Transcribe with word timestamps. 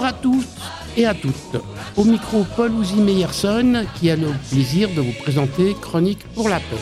Bonjour 0.00 0.16
à 0.16 0.22
tous 0.22 0.46
et 0.96 1.04
à 1.04 1.12
toutes. 1.12 1.62
Au 1.94 2.04
micro, 2.04 2.46
Paul 2.56 2.72
Ouzy 2.72 2.94
Meyerson, 2.94 3.84
qui 3.96 4.08
a 4.08 4.16
le 4.16 4.28
plaisir 4.50 4.88
de 4.96 5.02
vous 5.02 5.12
présenter 5.12 5.76
Chronique 5.78 6.26
pour 6.34 6.48
la 6.48 6.58
paix. 6.58 6.80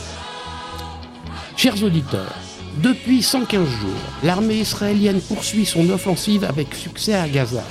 Chers 1.56 1.82
auditeurs, 1.82 2.32
depuis 2.80 3.24
115 3.24 3.68
jours, 3.68 3.90
l'armée 4.22 4.60
israélienne 4.60 5.20
poursuit 5.20 5.66
son 5.66 5.90
offensive 5.90 6.44
avec 6.44 6.76
succès 6.76 7.14
à 7.14 7.28
Gaza. 7.28 7.64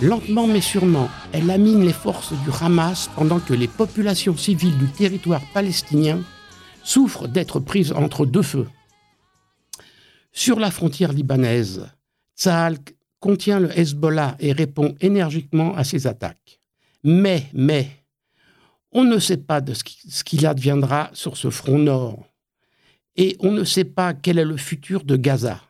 Lentement 0.00 0.46
mais 0.46 0.60
sûrement, 0.60 1.08
elle 1.32 1.50
amine 1.50 1.84
les 1.84 1.92
forces 1.92 2.32
du 2.32 2.50
Hamas 2.60 3.10
pendant 3.16 3.40
que 3.40 3.54
les 3.54 3.66
populations 3.66 4.36
civiles 4.36 4.78
du 4.78 4.86
territoire 4.86 5.42
palestinien 5.52 6.20
souffrent 6.84 7.26
d'être 7.26 7.58
prises 7.58 7.92
entre 7.92 8.24
deux 8.24 8.42
feux. 8.42 8.68
Sur 10.30 10.60
la 10.60 10.70
frontière 10.70 11.12
libanaise, 11.12 11.88
Tzal 12.36 12.78
contient 13.24 13.60
le 13.60 13.70
Hezbollah 13.78 14.36
et 14.38 14.52
répond 14.52 14.94
énergiquement 15.00 15.74
à 15.74 15.82
ses 15.82 16.06
attaques. 16.06 16.60
Mais, 17.02 17.46
mais, 17.54 17.88
on 18.92 19.04
ne 19.04 19.18
sait 19.18 19.38
pas 19.38 19.62
de 19.62 19.72
ce 19.72 20.24
qu'il 20.24 20.46
adviendra 20.46 21.10
sur 21.14 21.38
ce 21.38 21.48
front 21.48 21.78
nord. 21.78 22.26
Et 23.16 23.36
on 23.40 23.50
ne 23.50 23.64
sait 23.64 23.90
pas 23.98 24.12
quel 24.12 24.38
est 24.38 24.44
le 24.44 24.58
futur 24.58 25.04
de 25.04 25.16
Gaza 25.16 25.60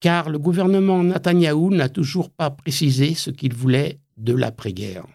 car 0.00 0.30
le 0.30 0.38
gouvernement 0.38 1.04
Netanyahou 1.04 1.70
n'a 1.70 1.88
toujours 1.88 2.30
pas 2.30 2.50
précisé 2.50 3.14
ce 3.14 3.30
qu'il 3.30 3.54
voulait 3.54 4.00
de 4.16 4.32
l'après-guerre. 4.32 5.06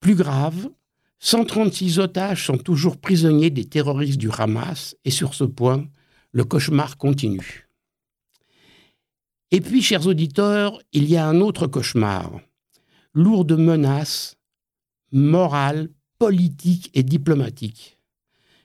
Plus 0.00 0.14
grave, 0.14 0.70
136 1.18 1.98
otages 1.98 2.46
sont 2.46 2.58
toujours 2.58 2.96
prisonniers 2.96 3.50
des 3.50 3.64
terroristes 3.64 4.18
du 4.18 4.30
Hamas, 4.30 4.96
et 5.04 5.10
sur 5.10 5.34
ce 5.34 5.44
point, 5.44 5.84
le 6.32 6.44
cauchemar 6.44 6.96
continue. 6.96 7.68
Et 9.52 9.60
puis, 9.60 9.82
chers 9.82 10.06
auditeurs, 10.08 10.80
il 10.92 11.08
y 11.08 11.16
a 11.16 11.28
un 11.28 11.40
autre 11.40 11.68
cauchemar, 11.68 12.40
lourd 13.14 13.44
de 13.44 13.54
menaces 13.54 14.36
morales, 15.12 15.90
politiques 16.18 16.90
et 16.94 17.04
diplomatiques 17.04 17.98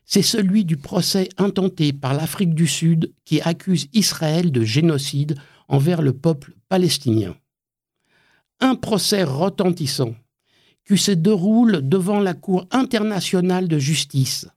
c'est 0.07 0.21
celui 0.21 0.63
du 0.63 0.77
procès 0.77 1.27
intenté 1.37 1.91
par 1.91 2.13
l'Afrique 2.13 2.55
du 2.55 2.65
Sud 2.65 3.13
qui 3.25 3.41
accuse 3.41 3.89
Israël 3.91 4.53
de 4.53 4.63
génocide 4.63 5.35
envers 5.67 6.01
le 6.01 6.13
peuple 6.13 6.53
palestinien. 6.69 7.35
Un 8.61 8.75
procès 8.75 9.25
retentissant 9.25 10.15
qui 10.87 10.97
se 10.97 11.11
déroule 11.11 11.87
devant 11.87 12.21
la 12.21 12.33
Cour 12.33 12.65
internationale 12.71 13.67
de 13.67 13.77
justice, 13.77 14.47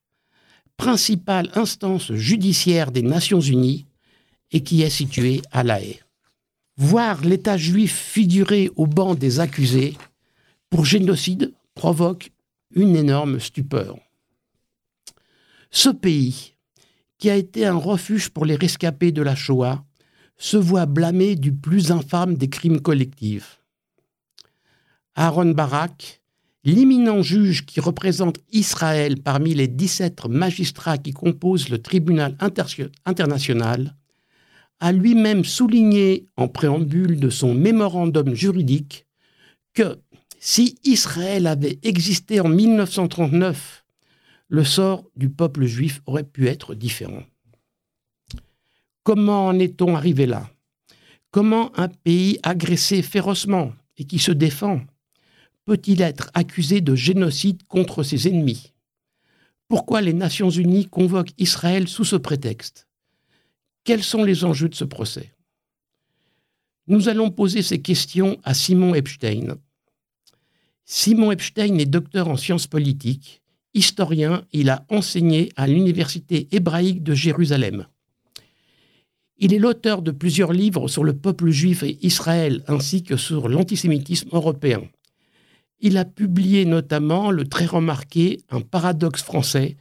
principale 0.77 1.51
instance 1.55 2.13
judiciaire 2.13 2.93
des 2.93 3.03
Nations 3.03 3.41
Unies, 3.41 3.87
et 4.53 4.63
qui 4.63 4.83
est 4.83 4.91
située 4.91 5.43
à 5.51 5.65
La 5.65 5.81
Haye. 5.81 6.01
Voir 6.83 7.21
l'État 7.21 7.59
juif 7.59 7.95
figurer 7.95 8.71
au 8.75 8.87
banc 8.87 9.15
des 9.15 9.39
accusés 9.39 9.99
pour 10.71 10.87
génocide 10.87 11.53
provoque 11.75 12.33
une 12.75 12.97
énorme 12.97 13.39
stupeur. 13.39 13.99
Ce 15.71 15.91
pays, 15.91 16.55
qui 17.19 17.29
a 17.29 17.37
été 17.37 17.67
un 17.67 17.77
refuge 17.77 18.31
pour 18.31 18.47
les 18.47 18.57
rescapés 18.57 19.13
de 19.13 19.21
la 19.21 19.35
Shoah, 19.35 19.85
se 20.39 20.57
voit 20.57 20.87
blâmé 20.87 21.37
du 21.37 21.53
plus 21.53 21.93
infâme 21.93 22.37
des 22.37 22.49
crimes 22.49 22.81
collectifs. 22.81 23.61
Aaron 25.17 25.51
Barak, 25.51 26.23
l'imminent 26.65 27.21
juge 27.21 27.67
qui 27.67 27.81
représente 27.81 28.39
Israël 28.53 29.21
parmi 29.21 29.53
les 29.53 29.69
17 29.69 30.25
magistrats 30.31 30.97
qui 30.97 31.13
composent 31.13 31.69
le 31.69 31.83
tribunal 31.83 32.39
international, 33.05 33.95
a 34.81 34.93
lui-même 34.93 35.45
souligné 35.45 36.27
en 36.37 36.49
préambule 36.49 37.21
de 37.21 37.31
son 37.31 37.55
mémorandum 37.55 38.35
juridique 38.35 39.07
que 39.75 39.99
si 40.41 40.79
Israël 40.85 41.47
avait 41.47 41.79
existé 41.83 42.41
en 42.41 42.49
1939 42.49 43.85
le 44.49 44.65
sort 44.65 45.05
du 45.15 45.29
peuple 45.29 45.65
juif 45.67 46.01
aurait 46.07 46.25
pu 46.25 46.49
être 46.49 46.75
différent. 46.75 47.23
Comment 49.05 49.47
en 49.47 49.59
est-on 49.59 49.95
arrivé 49.95 50.27
là? 50.27 50.51
Comment 51.31 51.79
un 51.79 51.89
pays 51.89 52.39
agressé 52.43 53.03
férocement 53.03 53.73
et 53.97 54.05
qui 54.05 54.19
se 54.19 54.33
défend 54.33 54.81
peut-il 55.65 56.01
être 56.03 56.31
accusé 56.35 56.81
de 56.81 56.97
génocide 56.97 57.63
contre 57.69 58.03
ses 58.03 58.27
ennemis? 58.27 58.73
Pourquoi 59.69 60.01
les 60.01 60.15
Nations 60.15 60.51
Unies 60.51 60.89
convoquent 60.89 61.35
Israël 61.39 61.87
sous 61.87 62.05
ce 62.05 62.17
prétexte? 62.17 62.89
Quels 63.91 64.05
sont 64.05 64.23
les 64.23 64.45
enjeux 64.45 64.69
de 64.69 64.77
ce 64.77 64.85
procès? 64.85 65.33
Nous 66.87 67.09
allons 67.09 67.33
poser 67.33 67.61
ces 67.61 67.83
questions 67.83 68.39
à 68.45 68.55
Simon 68.55 68.95
Epstein. 68.95 69.57
Simon 70.85 71.33
Epstein 71.33 71.77
est 71.77 71.87
docteur 71.87 72.29
en 72.29 72.37
sciences 72.37 72.69
politiques 72.69 73.43
historien, 73.75 74.45
il 74.53 74.71
a 74.71 74.87
enseigné 74.91 75.49
à 75.57 75.67
l'Université 75.67 76.47
hébraïque 76.53 77.03
de 77.03 77.15
Jérusalem. 77.15 77.89
Il 79.39 79.53
est 79.53 79.59
l'auteur 79.59 80.03
de 80.03 80.13
plusieurs 80.13 80.53
livres 80.53 80.87
sur 80.87 81.03
le 81.03 81.17
peuple 81.17 81.51
juif 81.51 81.83
et 81.83 81.99
Israël, 82.07 82.63
ainsi 82.69 83.03
que 83.03 83.17
sur 83.17 83.49
l'antisémitisme 83.49 84.29
européen. 84.31 84.83
Il 85.81 85.97
a 85.97 86.05
publié 86.05 86.65
notamment 86.65 87.33
le 87.33 87.45
très 87.45 87.67
remarqué 87.67 88.39
Un 88.51 88.61
paradoxe 88.61 89.25
français, 89.25 89.77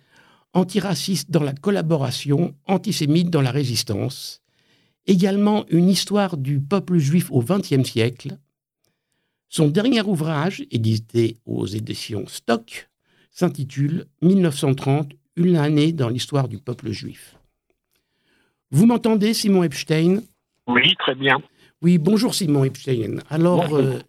antiraciste 0.54 1.32
dans 1.32 1.44
la 1.44 1.54
collaboration, 1.54 2.56
antisémite 2.66 3.30
dans 3.30 3.42
la 3.42 3.52
résistance, 3.52 4.42
également 5.06 5.66
une 5.70 5.90
histoire 5.90 6.38
du 6.38 6.60
peuple 6.60 6.98
juif 6.98 7.32
au 7.32 7.42
XXe 7.42 7.84
siècle. 7.84 8.38
Son 9.48 9.68
dernier 9.68 10.02
ouvrage, 10.02 10.64
édité 10.72 11.38
aux 11.46 11.66
éditions 11.66 12.28
Stock, 12.28 12.90
s'intitule 13.32 14.06
1930, 14.22 15.14
une 15.36 15.56
année 15.56 15.94
dans 15.94 16.10
l'histoire 16.10 16.48
du 16.48 16.60
peuple 16.60 16.92
juif. 16.92 17.36
Vous 18.72 18.86
m'entendez, 18.86 19.34
Simon 19.34 19.64
Epstein? 19.64 20.22
Oui, 20.68 20.96
très 21.00 21.16
bien. 21.16 21.42
Oui, 21.82 21.98
bonjour 21.98 22.36
Simon 22.36 22.66
Epstein. 22.66 23.20
Alors, 23.30 23.74
euh, 23.74 24.00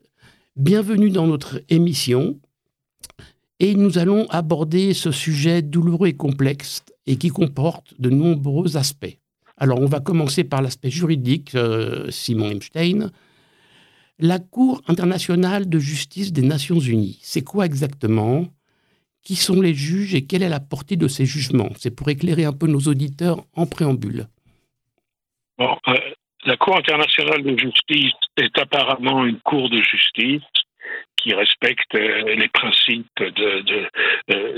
bienvenue 0.57 1.11
dans 1.11 1.27
notre 1.27 1.63
émission. 1.69 2.39
Et 3.63 3.75
nous 3.75 3.99
allons 3.99 4.27
aborder 4.31 4.95
ce 4.95 5.13
sujet 5.13 5.61
douloureux 5.61 6.09
et 6.09 6.17
complexe 6.17 6.83
et 7.07 7.17
qui 7.17 7.29
comporte 7.29 7.93
de 8.01 8.09
nombreux 8.09 8.79
aspects. 8.79 9.19
Alors, 9.59 9.79
on 9.81 9.87
va 9.87 10.01
commencer 10.01 10.45
par 10.45 10.63
l'aspect 10.63 10.91
juridique, 10.91 11.55
euh, 11.55 12.11
Simon 12.11 12.51
Epstein. 12.51 13.11
La 14.19 14.39
Cour 14.39 14.81
internationale 14.89 15.69
de 15.69 15.79
justice 15.79 16.33
des 16.33 16.41
Nations 16.41 16.79
Unies, 16.79 17.19
c'est 17.23 17.45
quoi 17.45 17.67
exactement? 17.67 18.47
Qui 19.23 19.37
sont 19.37 19.61
les 19.61 19.75
juges 19.75 20.15
et 20.15 20.25
quelle 20.25 20.43
est 20.43 20.49
la 20.49 20.61
portée 20.61 20.97
de 20.97 21.09
ces 21.09 21.27
jugements? 21.27 21.69
C'est 21.77 21.95
pour 21.95 22.09
éclairer 22.09 22.47
un 22.47 22.55
peu 22.55 22.67
nos 22.67 22.81
auditeurs 22.81 23.45
en 23.55 23.67
préambule. 23.67 24.27
Euh, 25.61 25.67
la 26.47 26.57
Cour 26.57 26.79
internationale 26.79 27.43
de 27.43 27.59
justice 27.59 28.15
est 28.39 28.59
apparemment 28.59 29.27
une 29.27 29.39
cour 29.41 29.69
de 29.69 29.83
justice 29.83 30.43
qui 31.23 31.35
respecte 31.35 31.95
euh, 31.95 32.35
les 32.35 32.49
principes 32.49 33.23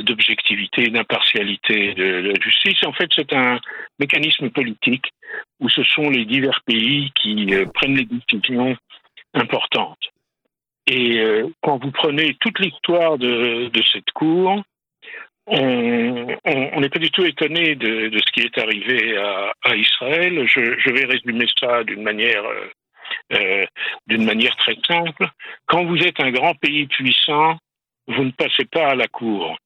d'objectivité 0.00 0.82
de, 0.82 0.88
de, 0.88 0.92
d'impartialité 0.92 1.94
de, 1.94 2.04
la 2.04 2.34
justice. 2.40 2.84
En 2.84 2.92
fait, 2.92 3.10
c'est 3.14 3.32
un 3.32 3.58
mécanisme 3.98 4.50
politique 4.50 5.06
où 5.60 5.68
ce 5.68 5.82
sont 5.82 6.10
les 6.10 6.24
divers 6.24 6.60
pays 6.66 7.10
qui 7.20 7.54
euh, 7.54 7.66
prennent 7.66 7.96
les 7.96 8.06
décisions 8.06 8.76
importantes. 9.34 10.12
Et 10.86 11.20
euh, 11.20 11.48
quand 11.62 11.82
vous 11.82 11.90
prenez 11.90 12.36
toute 12.40 12.58
l'histoire 12.58 13.18
de, 13.18 13.70
cette 13.92 14.10
cour, 14.14 14.62
on 15.46 16.80
n'est 16.80 16.88
pas 16.88 16.98
du 16.98 17.10
tout 17.10 17.24
étonné 17.24 17.74
de, 17.74 18.10
ce 18.18 18.32
qui 18.32 18.40
est 18.40 18.58
arrivé 18.58 19.16
à, 19.16 19.76
Israël. 19.76 20.46
Je, 20.46 20.78
je, 20.78 20.90
vais 20.90 21.04
résumer 21.04 21.46
ça 21.58 21.84
d'une 21.84 22.02
manière, 22.02 22.44
euh, 22.44 22.68
euh, 23.32 23.64
d'une 24.06 24.24
manière 24.24 24.56
très 24.56 24.76
simple. 24.86 25.28
Quand 25.66 25.84
vous 25.84 25.98
êtes 25.98 26.20
un 26.20 26.30
grand 26.30 26.54
pays 26.54 26.86
puissant, 26.86 27.58
vous 28.08 28.24
ne 28.24 28.30
passez 28.30 28.64
pas 28.64 28.90
à 28.90 28.94
la 28.94 29.08
cour. 29.08 29.56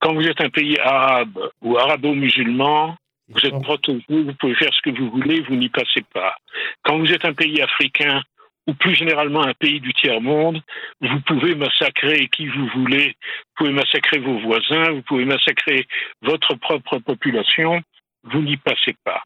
Quand 0.00 0.14
vous 0.14 0.26
êtes 0.26 0.40
un 0.40 0.50
pays 0.50 0.78
arabe 0.78 1.38
ou 1.60 1.78
arabo-musulman, 1.78 2.96
vous 3.28 3.46
êtes 3.46 3.62
protégé, 3.62 4.04
vous 4.08 4.34
pouvez 4.34 4.54
faire 4.56 4.72
ce 4.74 4.82
que 4.82 4.96
vous 4.96 5.10
voulez, 5.10 5.40
vous 5.42 5.56
n'y 5.56 5.68
passez 5.68 6.02
pas. 6.12 6.36
Quand 6.82 6.98
vous 6.98 7.12
êtes 7.12 7.24
un 7.24 7.34
pays 7.34 7.62
africain 7.62 8.20
ou 8.66 8.74
plus 8.74 8.94
généralement 8.94 9.42
un 9.42 9.54
pays 9.54 9.80
du 9.80 9.92
tiers-monde, 9.94 10.60
vous 11.00 11.20
pouvez 11.20 11.54
massacrer 11.54 12.28
qui 12.28 12.46
vous 12.46 12.66
voulez, 12.74 13.08
vous 13.08 13.54
pouvez 13.56 13.72
massacrer 13.72 14.18
vos 14.18 14.38
voisins, 14.38 14.90
vous 14.90 15.02
pouvez 15.02 15.24
massacrer 15.24 15.86
votre 16.20 16.54
propre 16.54 16.98
population, 16.98 17.80
vous 18.24 18.42
n'y 18.42 18.56
passez 18.56 18.94
pas. 19.04 19.22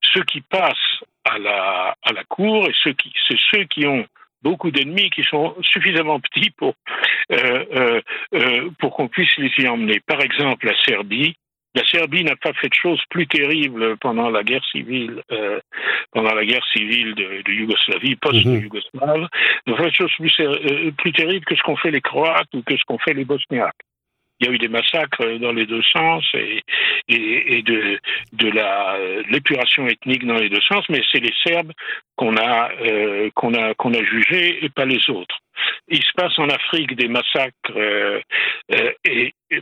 Ceux 0.00 0.24
qui 0.24 0.40
passent 0.40 1.02
à 1.24 1.38
la, 1.38 1.96
à 2.02 2.12
la 2.12 2.24
cour, 2.24 2.68
et 2.68 2.74
ceux 2.82 2.92
qui, 2.92 3.12
c'est 3.28 3.38
ceux 3.50 3.64
qui 3.64 3.86
ont 3.86 4.06
beaucoup 4.44 4.70
d'ennemis 4.70 5.10
qui 5.10 5.24
sont 5.24 5.56
suffisamment 5.62 6.20
petits 6.20 6.50
pour, 6.50 6.74
euh, 7.32 7.64
euh, 7.74 8.00
euh, 8.34 8.70
pour 8.78 8.94
qu'on 8.94 9.08
puisse 9.08 9.34
les 9.38 9.50
y 9.58 9.66
emmener. 9.66 10.00
Par 10.06 10.20
exemple, 10.20 10.66
la 10.66 10.76
Serbie. 10.84 11.34
La 11.74 11.84
Serbie 11.86 12.22
n'a 12.22 12.36
pas 12.36 12.52
fait 12.52 12.68
de 12.68 12.74
choses 12.74 13.02
plus 13.10 13.26
terribles 13.26 13.96
pendant 13.96 14.30
la 14.30 14.44
guerre 14.44 14.64
civile, 14.70 15.20
pendant 16.12 16.32
la 16.32 16.44
guerre 16.44 16.64
civile 16.72 17.16
de, 17.16 17.50
Yougoslavie, 17.50 18.14
post-yougoslave, 18.14 19.26
n'a 19.66 19.74
pas 19.74 19.82
fait 19.82 19.90
de 19.90 19.94
choses 19.96 20.12
plus, 20.12 20.36
plus 20.98 21.12
terribles 21.12 21.44
que 21.44 21.56
ce 21.56 21.62
qu'ont 21.62 21.74
fait 21.74 21.90
les 21.90 22.00
Croates 22.00 22.54
ou 22.54 22.62
que 22.62 22.76
ce 22.76 22.84
qu'ont 22.86 22.98
fait 22.98 23.12
les 23.12 23.24
Bosniaques. 23.24 23.74
Il 24.38 24.46
y 24.46 24.50
a 24.50 24.52
eu 24.52 24.58
des 24.58 24.68
massacres 24.68 25.26
dans 25.40 25.50
les 25.50 25.66
deux 25.66 25.82
sens 25.82 26.24
et, 27.08 27.58
et 27.58 27.62
de, 27.62 27.98
de 28.32 28.48
la 28.50 28.96
l'épuration 29.30 29.86
ethnique 29.86 30.26
dans 30.26 30.36
les 30.36 30.48
deux 30.48 30.60
sens, 30.62 30.84
mais 30.88 31.02
c'est 31.12 31.20
les 31.20 31.32
Serbes 31.44 31.72
qu'on 32.16 32.36
a 32.36 32.70
euh, 32.82 33.30
qu'on 33.34 33.54
a 33.54 33.74
qu'on 33.74 33.92
a 33.92 34.02
jugés 34.02 34.64
et 34.64 34.68
pas 34.68 34.84
les 34.84 35.10
autres. 35.10 35.38
Il 35.88 36.02
se 36.02 36.12
passe 36.16 36.38
en 36.38 36.48
Afrique 36.48 36.96
des 36.96 37.08
massacres 37.08 37.52
euh, 37.76 38.20
euh, 38.72 38.92
et, 39.04 39.34
et 39.50 39.60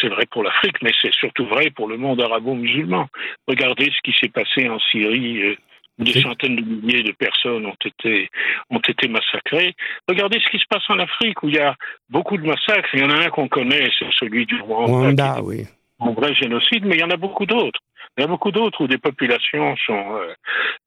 c'est 0.00 0.08
vrai 0.08 0.26
pour 0.30 0.42
l'Afrique, 0.42 0.76
mais 0.82 0.92
c'est 1.00 1.12
surtout 1.14 1.46
vrai 1.46 1.70
pour 1.70 1.88
le 1.88 1.96
monde 1.96 2.20
arabo-musulman. 2.20 3.08
Regardez 3.48 3.86
ce 3.86 4.00
qui 4.02 4.16
s'est 4.18 4.28
passé 4.28 4.68
en 4.68 4.78
Syrie 4.78 5.56
des 5.98 6.20
centaines 6.20 6.56
de 6.56 6.62
milliers 6.62 7.02
de 7.02 7.12
personnes 7.12 7.66
ont 7.66 7.76
été, 7.84 8.28
ont 8.70 8.80
été 8.80 9.08
massacrées. 9.08 9.74
Regardez 10.08 10.40
ce 10.40 10.50
qui 10.50 10.58
se 10.58 10.66
passe 10.68 10.82
en 10.88 10.98
Afrique, 10.98 11.42
où 11.42 11.48
il 11.48 11.54
y 11.54 11.60
a 11.60 11.76
beaucoup 12.08 12.36
de 12.36 12.46
massacres. 12.46 12.88
Il 12.94 13.00
y 13.00 13.04
en 13.04 13.10
a 13.10 13.24
un 13.24 13.30
qu'on 13.30 13.48
connaît, 13.48 13.88
c'est 13.98 14.06
celui 14.18 14.46
du 14.46 14.60
Rwanda. 14.60 15.40
oui. 15.42 15.64
Un 16.00 16.12
vrai 16.12 16.34
génocide, 16.34 16.84
mais 16.84 16.96
il 16.96 17.00
y 17.00 17.04
en 17.04 17.10
a 17.10 17.16
beaucoup 17.16 17.46
d'autres. 17.46 17.80
Il 18.16 18.20
y 18.20 18.24
a 18.24 18.26
beaucoup 18.26 18.50
d'autres 18.50 18.82
où 18.82 18.86
des 18.86 18.98
populations 18.98 19.76
sont, 19.76 20.16
euh, 20.16 20.34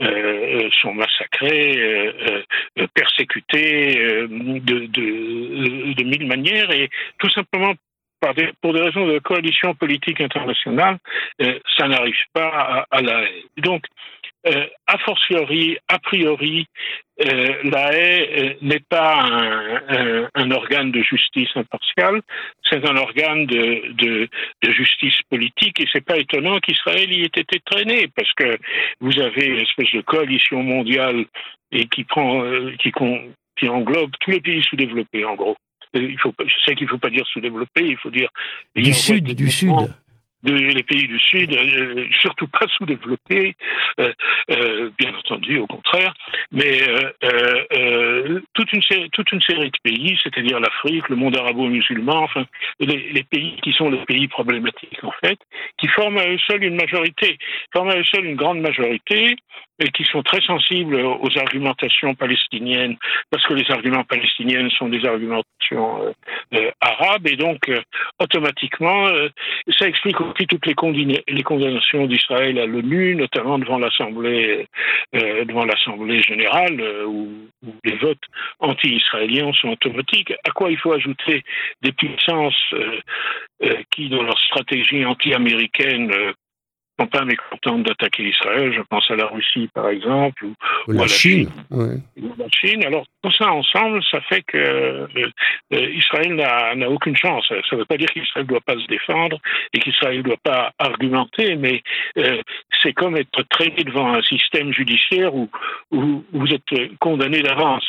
euh, 0.02 0.70
sont 0.82 0.94
massacrées, 0.94 1.78
euh, 1.78 2.44
euh 2.80 2.88
persécutées 2.94 4.00
euh, 4.00 4.28
de, 4.28 4.86
de, 4.86 6.04
mille 6.04 6.28
manières, 6.28 6.72
et 6.72 6.90
tout 7.20 7.30
simplement 7.30 7.74
par 8.20 8.34
des, 8.34 8.52
pour 8.62 8.74
des 8.74 8.82
raisons 8.82 9.06
de 9.08 9.20
coalition 9.20 9.76
politique 9.76 10.22
internationale, 10.22 10.98
ça 11.78 11.88
n'arrive 11.88 12.16
pas 12.34 12.86
à, 12.90 13.02
la. 13.02 13.26
Donc, 13.58 13.84
euh, 13.84 14.17
a 14.46 14.98
fortiori, 15.00 15.78
a 15.88 16.00
priori, 16.00 16.68
euh, 17.20 17.56
la 17.64 17.94
haie 17.94 18.30
euh, 18.38 18.54
n'est 18.62 18.84
pas 18.88 19.24
un, 20.36 20.52
organe 20.52 20.92
de 20.92 21.02
justice 21.02 21.50
impartial, 21.56 22.22
c'est 22.70 22.86
un 22.88 22.96
organe 22.96 23.46
de, 23.46 24.30
justice 24.70 25.20
politique 25.30 25.80
et 25.80 25.88
c'est 25.92 26.06
pas 26.06 26.18
étonnant 26.18 26.60
qu'Israël 26.60 27.12
y 27.12 27.24
ait 27.24 27.26
été 27.26 27.60
traîné 27.66 28.08
parce 28.16 28.32
que 28.34 28.58
vous 29.00 29.20
avez 29.20 29.46
une 29.48 29.60
espèce 29.60 29.92
de 29.94 30.02
coalition 30.02 30.62
mondiale 30.62 31.26
et 31.72 31.88
qui 31.88 32.04
prend, 32.04 32.44
euh, 32.44 32.72
qui, 32.78 32.92
qui 33.58 33.68
englobe 33.68 34.12
tous 34.20 34.32
les 34.32 34.42
pays 34.42 34.64
sous-développés 34.64 35.26
en 35.26 35.36
gros. 35.36 35.58
Il 35.94 36.20
faut, 36.20 36.34
je 36.40 36.54
sais 36.66 36.76
qu'il 36.76 36.86
ne 36.86 36.92
faut 36.92 36.98
pas 37.00 37.10
dire 37.10 37.26
sous-développé, 37.28 37.82
il 37.82 37.98
faut 37.98 38.12
dire 38.12 38.30
du 38.76 38.94
sud, 38.94 39.24
du 39.34 39.50
sud 39.50 39.72
les 40.52 40.84
pays 40.84 41.08
du 41.08 41.20
Sud, 41.20 41.54
euh, 41.54 42.06
surtout 42.22 42.48
pas 42.48 42.66
sous-développés, 42.78 43.56
euh, 44.00 44.12
euh, 44.52 44.90
bien 44.98 45.14
entendu, 45.16 45.60
au 45.60 45.68
contraire, 45.68 46.14
mais 46.52 46.80
toute, 48.54 48.72
une 48.74 48.82
série, 48.82 49.10
toute 49.12 49.32
une 49.32 49.42
série 49.42 49.72
de 49.72 49.78
pays, 49.84 50.20
c'est-à-dire 50.24 50.60
l'Afrique, 50.60 51.10
le 51.10 51.16
monde 51.16 51.38
arabo-musulman, 51.38 52.24
enfin, 52.24 52.46
les, 52.80 53.10
les, 53.12 53.24
pays 53.24 53.58
qui 53.62 53.74
sont 53.74 53.90
les 53.90 54.04
pays 54.06 54.28
problématiques, 54.28 55.04
en 55.04 55.14
fait, 55.24 55.40
qui 55.78 55.88
forment 55.88 56.18
à 56.18 56.28
eux 56.28 56.38
seuls 56.48 56.64
une 56.64 56.76
majorité, 56.76 57.38
forment 57.74 57.90
à 57.90 57.98
eux 57.98 58.04
seuls 58.04 58.26
une 58.26 58.36
grande 58.36 58.60
majorité, 58.60 59.36
et 59.80 59.90
qui 59.90 60.04
sont 60.06 60.24
très 60.24 60.42
sensibles 60.42 60.96
aux 60.96 61.38
argumentations 61.38 62.16
palestiniennes, 62.16 62.98
parce 63.30 63.46
que 63.46 63.54
les 63.54 63.70
arguments 63.70 64.04
palestiniennes 64.04 64.70
sont 64.72 64.90
des 64.90 65.06
argumentations 65.06 66.04
euh, 66.04 66.12
euh, 66.56 66.72
arabes, 66.82 67.28
et 67.28 67.36
donc 67.36 67.70
euh, 67.70 67.82
automatiquement, 68.20 69.08
euh, 69.08 69.30
ça 69.78 69.88
explique 69.88 70.20
aussi 70.22 70.48
toutes 70.48 70.66
les, 70.66 71.24
les 71.28 71.44
condamnations 71.44 72.08
d'Israël 72.08 72.58
à 72.60 72.66
l'ONU, 72.66 73.16
notamment 73.16 73.60
devant 73.60 73.78
l'Assemblée 73.78 74.68
euh, 75.16 75.46
devant 75.46 75.66
l'Assemblée 75.66 76.22
générale, 76.22 76.82
où, 77.06 77.30
où, 77.66 77.74
les 77.84 77.96
votes 77.98 78.24
anti-israéliens 78.60 79.54
sont 79.54 79.70
automatiques. 79.70 80.34
À 80.48 80.52
quoi 80.52 80.72
il 80.72 80.78
faut 80.78 80.94
ajouter 80.94 81.44
des 81.82 81.92
puissances 81.92 82.74
qui, 83.92 84.10
dans 84.10 84.24
leur 84.24 84.38
stratégie 84.40 85.06
anti-américaine, 85.06 86.12
sont 87.00 87.08
pas 87.08 87.26
mécontentes 87.26 87.84
d'attaquer 87.84 88.30
Israël. 88.30 88.74
Je 88.74 88.82
pense 88.82 89.10
à 89.12 89.16
la 89.16 89.28
Russie, 89.28 89.70
par 89.74 89.90
exemple, 89.90 90.46
ou, 90.46 90.54
ou, 90.88 90.92
la, 90.92 91.02
à 91.02 91.02
la 91.04 91.08
Chine. 91.08 91.50
Chine. 91.50 91.52
Ouais. 91.72 91.98
Ou 92.22 92.34
la 92.38 92.48
Chine. 92.50 92.84
Alors, 92.86 93.06
tout 93.24 93.32
ça 93.32 93.52
ensemble, 93.52 94.02
ça 94.10 94.22
fait 94.22 94.42
que 94.44 94.58
euh, 94.58 95.08
euh, 95.74 95.90
Israël 95.92 96.36
n'a 96.36 96.90
aucune 96.90 97.16
chance. 97.16 97.46
Ça 97.48 97.76
ne 97.76 97.78
veut 97.78 97.86
pas 97.86 97.98
dire 97.98 98.10
qu'Israël 98.10 98.46
ne 98.46 98.50
doit 98.50 98.62
pas 98.62 98.78
se 98.78 98.88
défendre 98.88 99.40
et 99.74 99.80
qu'Israël 99.80 100.18
ne 100.18 100.24
doit 100.24 100.38
pas 100.44 100.72
argumenter, 100.80 101.56
mais 101.56 101.82
euh, 102.18 102.42
c'est 102.82 102.94
comme 102.94 103.18
être 103.18 103.44
traîné 103.50 103.84
devant 103.84 104.14
un 104.14 104.22
système 104.24 104.72
judiciaire 104.72 105.34
où, 105.36 105.50
où 105.92 106.24
vous 106.32 106.48
êtes 106.48 106.98
condamné 107.00 107.42
d'avance, 107.42 107.86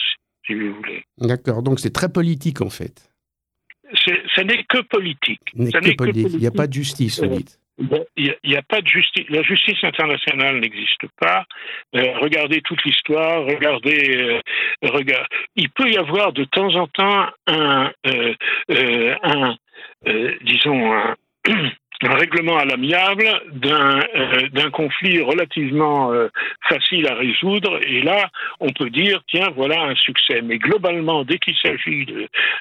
si 0.47 0.55
vous 0.55 0.75
voulez. 0.75 1.05
D'accord. 1.19 1.63
Donc, 1.63 1.81
c'est 1.81 1.93
très 1.93 2.11
politique, 2.11 2.61
en 2.61 2.71
fait. 2.71 3.11
Ça 4.35 4.45
n'est 4.45 4.65
que 4.65 4.83
politique. 4.83 5.41
N'est 5.55 5.73
que 5.73 5.97
politique. 5.97 6.29
Il 6.35 6.41
n'y 6.41 6.47
a 6.47 6.51
pas 6.51 6.67
de 6.67 6.75
justice, 6.75 7.23
vous 7.23 7.37
dites. 7.37 7.59
Il 8.17 8.35
n'y 8.45 8.57
a, 8.57 8.59
a, 8.59 8.63
pas 8.63 8.81
de 8.81 8.89
justice. 8.89 9.27
La 9.29 9.43
justice 9.43 9.83
internationale 9.85 10.59
n'existe 10.59 11.07
pas. 11.21 11.45
Euh, 11.95 12.19
regardez 12.19 12.61
toute 12.63 12.83
l'histoire. 12.85 13.45
Regardez. 13.45 14.17
Euh. 14.17 14.41
Il 15.57 15.71
peut 15.71 15.89
y 15.89 15.97
avoir 15.97 16.33
de 16.33 16.45
temps 16.45 16.75
en 16.75 16.87
temps 16.89 17.27
un, 17.47 17.93
euh, 18.07 18.35
euh 18.71 19.15
un 19.23 19.57
euh, 20.07 20.37
disons, 20.43 20.93
un, 20.93 21.17
un 22.03 22.15
règlement 22.15 22.59
à 22.59 22.65
l'amiable 22.65 23.27
d'un 23.53 24.01
euh, 24.15 24.71
conflit 24.71 25.21
relativement 25.21 26.13
euh, 26.13 26.29
facile 26.69 27.07
à 27.09 27.15
résoudre. 27.15 27.81
Et 27.87 28.03
là 28.03 28.31
on 28.61 28.71
peut 28.71 28.91
dire 28.91 29.21
tiens 29.29 29.51
voilà 29.57 29.83
un 29.83 29.95
succès. 29.95 30.41
Mais 30.43 30.59
globalement 30.59 31.25
dès 31.25 31.39
qu'il 31.39 31.57
s'agit 31.57 32.07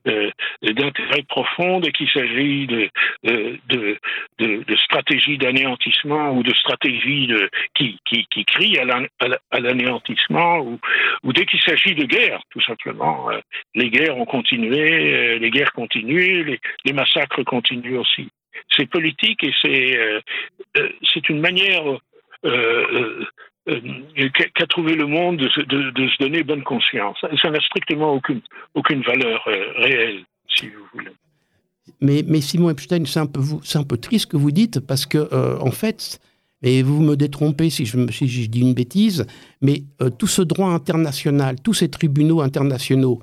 d'intérêts 0.06 1.22
de, 1.22 1.28
profonds 1.28 1.80
dès 1.80 1.92
qu'il 1.92 2.10
s'agit 2.10 2.68
de, 2.68 2.90
de, 3.24 3.60
de, 3.70 3.98
de, 4.40 4.76
stratégie 4.78 5.38
d'anéantissement 5.38 6.32
ou 6.32 6.44
de 6.44 6.54
stratégie 6.54 7.28
de, 7.28 7.50
qui, 7.76 8.00
qui, 8.06 8.26
qui 8.32 8.46
crie 8.46 8.78
à 8.80 9.60
l'anéantissement 9.60 10.60
ou, 10.60 10.80
dès 11.34 11.46
qu'il 11.46 11.62
s'agit 11.62 11.96
de 11.96 12.06
guerre 12.06 12.42
tout 12.52 12.62
simplement 12.62 13.30
euh, 13.32 13.40
les 13.76 13.90
guerres 13.90 14.18
ont 14.18 14.26
continué 14.26 15.14
euh, 15.14 15.40
les 15.40 15.52
guerres 15.52 15.74
continuent 15.74 16.58
les 16.86 16.94
massacres 16.94 17.44
continuent 17.44 17.98
aussi 17.98 18.30
c'est 18.76 18.90
politique 18.90 19.44
et 19.44 19.54
c'est 19.62 19.98
euh, 19.98 20.20
c'est 21.14 21.30
une 21.30 21.40
manière 21.40 21.84
euh, 22.46 23.24
euh, 23.68 24.30
qu'a 24.56 24.68
trouvé 24.68 24.96
le 24.96 25.08
monde 25.08 25.38
de, 25.38 25.50
se 25.50 26.24
donner 26.24 26.44
bonne 26.44 26.64
conscience. 26.64 27.18
Ça 27.42 27.50
n'a 27.50 27.60
strictement 27.62 28.14
aucune, 28.14 28.42
aucune 28.76 29.02
valeur 29.02 29.44
réelle, 29.46 30.24
si 30.48 30.70
vous 30.70 30.86
voulez. 30.94 31.12
Mais, 32.02 32.24
mais 32.28 32.42
Simon 32.42 32.70
Epstein, 32.70 33.06
c'est 33.06 33.20
un, 33.20 33.26
peu, 33.26 33.42
un 33.42 33.84
peu 33.84 33.98
triste 33.98 34.32
que 34.32 34.38
vous 34.38 34.52
dites, 34.52 34.80
parce 34.80 35.06
que, 35.06 35.18
euh, 35.18 35.58
en 35.60 35.72
fait, 35.72 36.20
et 36.64 36.82
vous 36.84 37.02
me 37.02 37.16
détrompez 37.16 37.70
si 37.70 37.86
je, 37.86 37.98
si 38.12 38.28
je 38.28 38.50
dis 38.50 38.62
une 38.62 38.74
bêtise, 38.74 39.26
mais 39.62 39.84
euh, 40.02 40.10
tout 40.10 40.28
ce 40.28 40.42
droit 40.42 40.70
international, 40.70 41.58
tous 41.62 41.74
ces 41.74 41.90
tribunaux 41.90 42.42
internationaux, 42.42 43.22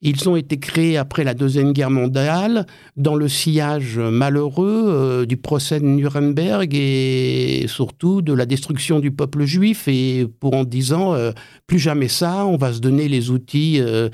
Ils 0.00 0.28
ont 0.28 0.36
été 0.36 0.60
créés 0.60 0.96
après 0.96 1.24
la 1.24 1.34
Deuxième 1.34 1.72
Guerre 1.72 1.90
mondiale 1.90 2.66
dans 2.96 3.16
le 3.16 3.26
sillage 3.26 3.98
malheureux 3.98 4.84
euh, 4.86 5.26
du 5.26 5.36
procès 5.36 5.80
de 5.80 5.86
Nuremberg 5.86 6.72
et 6.72 7.64
surtout 7.66 8.22
de 8.22 8.32
la 8.32 8.46
destruction 8.46 9.00
du 9.00 9.10
peuple 9.10 9.42
juif 9.42 9.88
et 9.88 10.26
pour 10.40 10.54
en 10.54 10.62
disant 10.62 11.14
euh, 11.14 11.32
plus 11.66 11.80
jamais 11.80 12.06
ça, 12.06 12.46
on 12.46 12.56
va 12.56 12.72
se 12.72 12.80
donner 12.80 13.08
les 13.08 13.32
outils 13.32 13.78
euh, 13.80 14.08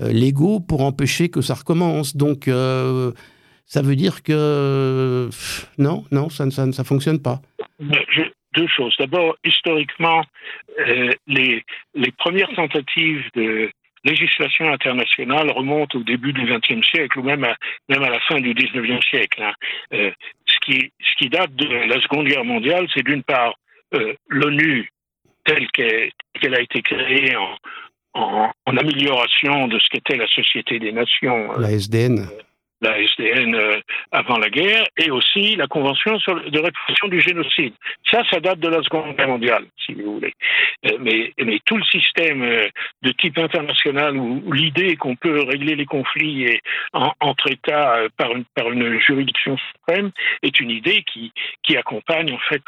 légaux 0.00 0.60
pour 0.60 0.80
empêcher 0.80 1.28
que 1.28 1.42
ça 1.42 1.54
recommence. 1.54 2.16
Donc 2.16 2.44
ça 2.46 3.82
veut 3.82 3.96
dire 3.96 4.22
que 4.22 5.28
non, 5.76 6.04
non, 6.10 6.30
ça 6.30 6.46
ne 6.46 6.50
ça, 6.50 6.72
ça 6.72 6.84
fonctionne 6.84 7.20
pas. 7.20 7.42
Deux 8.54 8.68
choses. 8.68 8.94
D'abord, 8.98 9.36
historiquement, 9.44 10.22
les, 11.26 11.62
les 11.94 12.12
premières 12.12 12.48
tentatives 12.54 13.24
de 13.34 13.70
législation 14.04 14.72
internationale 14.72 15.50
remonte 15.50 15.94
au 15.94 16.02
début 16.02 16.32
du 16.32 16.44
XXe 16.44 16.86
siècle 16.86 17.18
ou 17.18 17.22
même 17.22 17.44
à, 17.44 17.56
même 17.88 18.02
à 18.02 18.10
la 18.10 18.20
fin 18.20 18.40
du 18.40 18.54
XIXe 18.54 19.04
siècle. 19.06 19.42
Hein. 19.42 19.52
Euh, 19.92 20.10
ce, 20.46 20.58
qui, 20.60 20.92
ce 21.00 21.16
qui 21.18 21.28
date 21.28 21.54
de 21.54 21.66
la 21.66 22.00
Seconde 22.00 22.26
Guerre 22.26 22.44
mondiale, 22.44 22.86
c'est 22.94 23.04
d'une 23.04 23.22
part 23.22 23.54
euh, 23.94 24.14
l'ONU 24.28 24.90
telle 25.44 25.66
qu'elle 25.70 26.10
qu 26.40 26.54
a 26.54 26.60
été 26.60 26.82
créée 26.82 27.36
en, 27.36 27.56
en, 28.14 28.50
en 28.66 28.76
amélioration 28.76 29.68
de 29.68 29.78
ce 29.78 29.88
qu'était 29.90 30.16
la 30.16 30.26
Société 30.26 30.78
des 30.78 30.92
Nations. 30.92 31.52
La 31.58 31.70
SDN. 31.70 32.28
La 32.80 33.00
SDN 33.00 33.54
euh, 33.54 33.80
avant 34.12 34.38
la 34.38 34.50
guerre, 34.50 34.84
et 34.96 35.10
aussi 35.10 35.56
la 35.56 35.66
Convention 35.66 36.18
sur, 36.20 36.34
de 36.50 36.58
répression 36.60 37.08
du 37.08 37.20
génocide. 37.20 37.74
Ça, 38.10 38.22
ça 38.30 38.40
date 38.40 38.60
de 38.60 38.68
la 38.68 38.82
Seconde 38.82 39.16
Guerre 39.16 39.28
mondiale, 39.28 39.66
si 39.84 39.94
vous 39.94 40.14
voulez. 40.14 40.34
Euh, 40.86 40.96
mais, 41.00 41.32
mais 41.44 41.58
tout 41.64 41.76
le 41.76 41.84
système 41.84 42.42
euh, 42.42 42.68
de 43.02 43.12
type 43.12 43.38
international 43.38 44.16
où, 44.16 44.52
l'idée 44.52 44.96
qu'on 44.96 45.16
peut 45.16 45.42
régler 45.42 45.74
les 45.74 45.86
conflits 45.86 46.44
et, 46.44 46.60
entre 46.92 47.50
États 47.50 48.02
par 48.16 48.34
une, 48.34 48.44
par 48.54 48.70
une 48.70 49.00
juridiction 49.00 49.56
suprême 49.56 50.10
est 50.42 50.60
une 50.60 50.70
idée 50.70 51.02
qui, 51.02 51.32
qui 51.62 51.76
accompagne 51.76 52.32
en 52.32 52.38
fait 52.38 52.62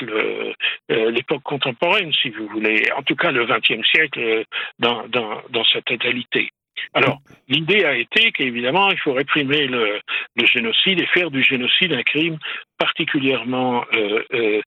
l'époque 0.88 1.42
contemporaine, 1.42 2.12
si 2.12 2.30
vous 2.30 2.46
voulez, 2.48 2.90
en 2.96 3.02
tout 3.02 3.16
cas 3.16 3.30
le 3.30 3.46
XXe 3.46 3.86
siècle 3.88 4.44
dans, 4.78 5.06
dans, 5.08 5.42
dans 5.50 5.64
sa 5.64 5.80
totalité. 5.82 6.50
Alors, 6.94 7.20
l'idée 7.48 7.84
a 7.84 7.94
été 7.94 8.32
qu'évidemment, 8.32 8.90
il 8.90 8.98
faut 8.98 9.12
réprimer 9.12 9.66
le, 9.66 10.00
génocide 10.44 11.00
et 11.00 11.06
faire 11.06 11.30
du 11.30 11.42
génocide 11.42 11.92
un 11.92 12.02
crime 12.02 12.38
particulièrement 12.78 13.84
euh, 13.94 14.22
euh, 14.32 14.60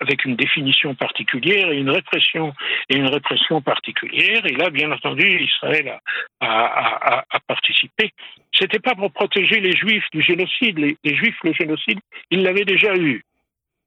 avec 0.00 0.24
une 0.24 0.34
définition 0.34 0.94
particulière 0.94 1.70
et 1.70 1.76
une 1.76 1.90
répression 1.90 2.54
et 2.88 2.96
une 2.96 3.06
répression 3.06 3.60
particulière. 3.60 4.46
Et 4.46 4.52
là, 4.52 4.70
bien 4.70 4.90
entendu, 4.90 5.42
Israël 5.42 6.00
a, 6.40 7.24
a, 7.30 7.40
participé. 7.46 8.10
C'était 8.58 8.78
pas 8.78 8.94
pour 8.94 9.12
protéger 9.12 9.60
les 9.60 9.76
Juifs 9.76 10.06
du 10.12 10.22
génocide. 10.22 10.78
Les, 10.78 11.16
Juifs, 11.16 11.36
le 11.44 11.52
génocide, 11.52 11.98
ils 12.30 12.42
l'avaient 12.42 12.64
déjà 12.64 12.96
eu. 12.96 13.22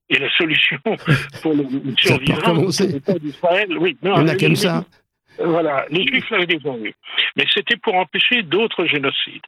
Et 0.09 0.19
la 0.19 0.29
solution 0.37 0.77
pour 1.41 1.53
le 1.53 1.65
survivants 1.97 2.63
d'Israël, 3.19 3.77
oui, 3.77 3.97
non, 4.01 4.13
on 4.15 4.27
a 4.27 4.35
comme 4.35 4.55
ça. 4.55 4.85
Voilà, 5.39 5.85
les 5.89 6.05
Juifs 6.07 6.29
l'avaient 6.29 6.45
déjà 6.45 6.75
eu. 6.77 6.93
Mais 7.35 7.45
c'était 7.53 7.77
pour 7.77 7.95
empêcher 7.95 8.43
d'autres 8.43 8.85
génocides. 8.85 9.43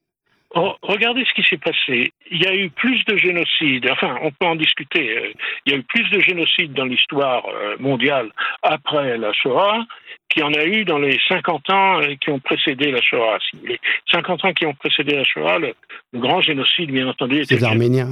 regardez 0.54 1.26
ce 1.26 1.34
qui 1.34 1.48
s'est 1.48 1.58
passé. 1.58 2.12
Il 2.32 2.42
y 2.42 2.48
a 2.48 2.56
eu 2.56 2.70
plus 2.70 3.04
de 3.06 3.18
génocides, 3.18 3.90
enfin, 3.92 4.18
on 4.22 4.32
peut 4.32 4.46
en 4.46 4.56
discuter. 4.56 5.18
Euh, 5.18 5.34
il 5.66 5.72
y 5.72 5.76
a 5.76 5.80
eu 5.80 5.84
plus 5.84 6.10
de 6.10 6.20
génocides 6.20 6.74
dans 6.74 6.86
l'histoire 6.86 7.46
euh, 7.48 7.76
mondiale 7.80 8.32
après 8.64 9.18
la 9.18 9.34
Shoah 9.34 9.86
qu'il 10.30 10.44
y 10.44 10.46
en 10.46 10.54
a 10.54 10.64
eu 10.64 10.86
dans 10.86 11.00
les 11.00 11.20
50 11.28 11.70
ans 11.72 12.02
euh, 12.02 12.16
qui 12.22 12.30
ont 12.30 12.40
précédé 12.40 12.92
la 12.92 13.02
Shoah. 13.02 13.40
Les 13.64 13.80
50 14.12 14.46
ans 14.46 14.54
qui 14.54 14.66
ont 14.66 14.76
précédé 14.76 15.16
la 15.16 15.24
Shoah, 15.24 15.60
le, 15.60 15.74
grand 16.14 16.42
génocide, 16.42 16.92
bien 16.92 17.08
entendu, 17.08 17.42
était. 17.42 17.56
Les 17.56 17.64
Arméniens. 17.64 18.10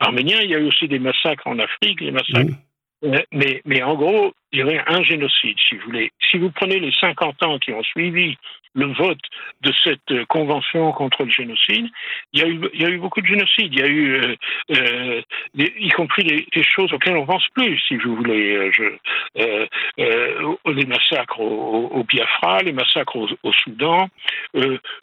Arméniens, 0.00 0.40
il 0.42 0.50
y 0.50 0.54
a 0.54 0.58
eu 0.58 0.66
aussi 0.66 0.88
des 0.88 0.98
massacres 0.98 1.46
en 1.46 1.58
Afrique, 1.58 2.00
les 2.00 2.12
massacres. 2.12 2.54
Mais, 3.02 3.62
mais 3.64 3.82
en 3.82 3.94
gros, 3.94 4.32
il 4.52 4.58
y 4.58 4.62
aurait 4.62 4.82
un 4.86 5.02
génocide, 5.02 5.56
si 5.68 5.76
vous 5.76 5.86
voulez. 5.86 6.10
Si 6.30 6.38
vous 6.38 6.50
prenez 6.50 6.80
les 6.80 6.92
50 6.92 7.42
ans 7.42 7.58
qui 7.58 7.72
ont 7.72 7.82
suivi 7.82 8.36
le 8.78 8.92
vote 8.94 9.18
de 9.62 9.72
cette 9.82 10.10
euh, 10.12 10.24
convention 10.26 10.92
contre 10.92 11.24
le 11.24 11.30
génocide, 11.30 11.88
il 12.32 12.40
y 12.40 12.84
a 12.84 12.88
eu, 12.88 12.98
beaucoup 12.98 13.20
de 13.20 13.26
génocides. 13.26 13.72
Il 13.74 13.78
y 13.78 13.82
a 13.82 13.88
eu, 13.88 14.14
euh, 14.14 14.36
euh, 14.76 15.22
y 15.56 15.88
compris 15.90 16.24
des, 16.24 16.62
choses 16.62 16.92
auxquelles 16.92 17.16
on 17.16 17.26
pense 17.26 17.46
plus, 17.54 17.78
si 17.88 17.96
vous 17.96 18.16
voulez. 18.16 18.70
Les 19.36 20.86
massacres 20.86 21.40
au, 21.40 22.04
Biafra, 22.04 22.62
les 22.62 22.72
massacres 22.72 23.16
au, 23.16 23.52
Soudan, 23.52 24.08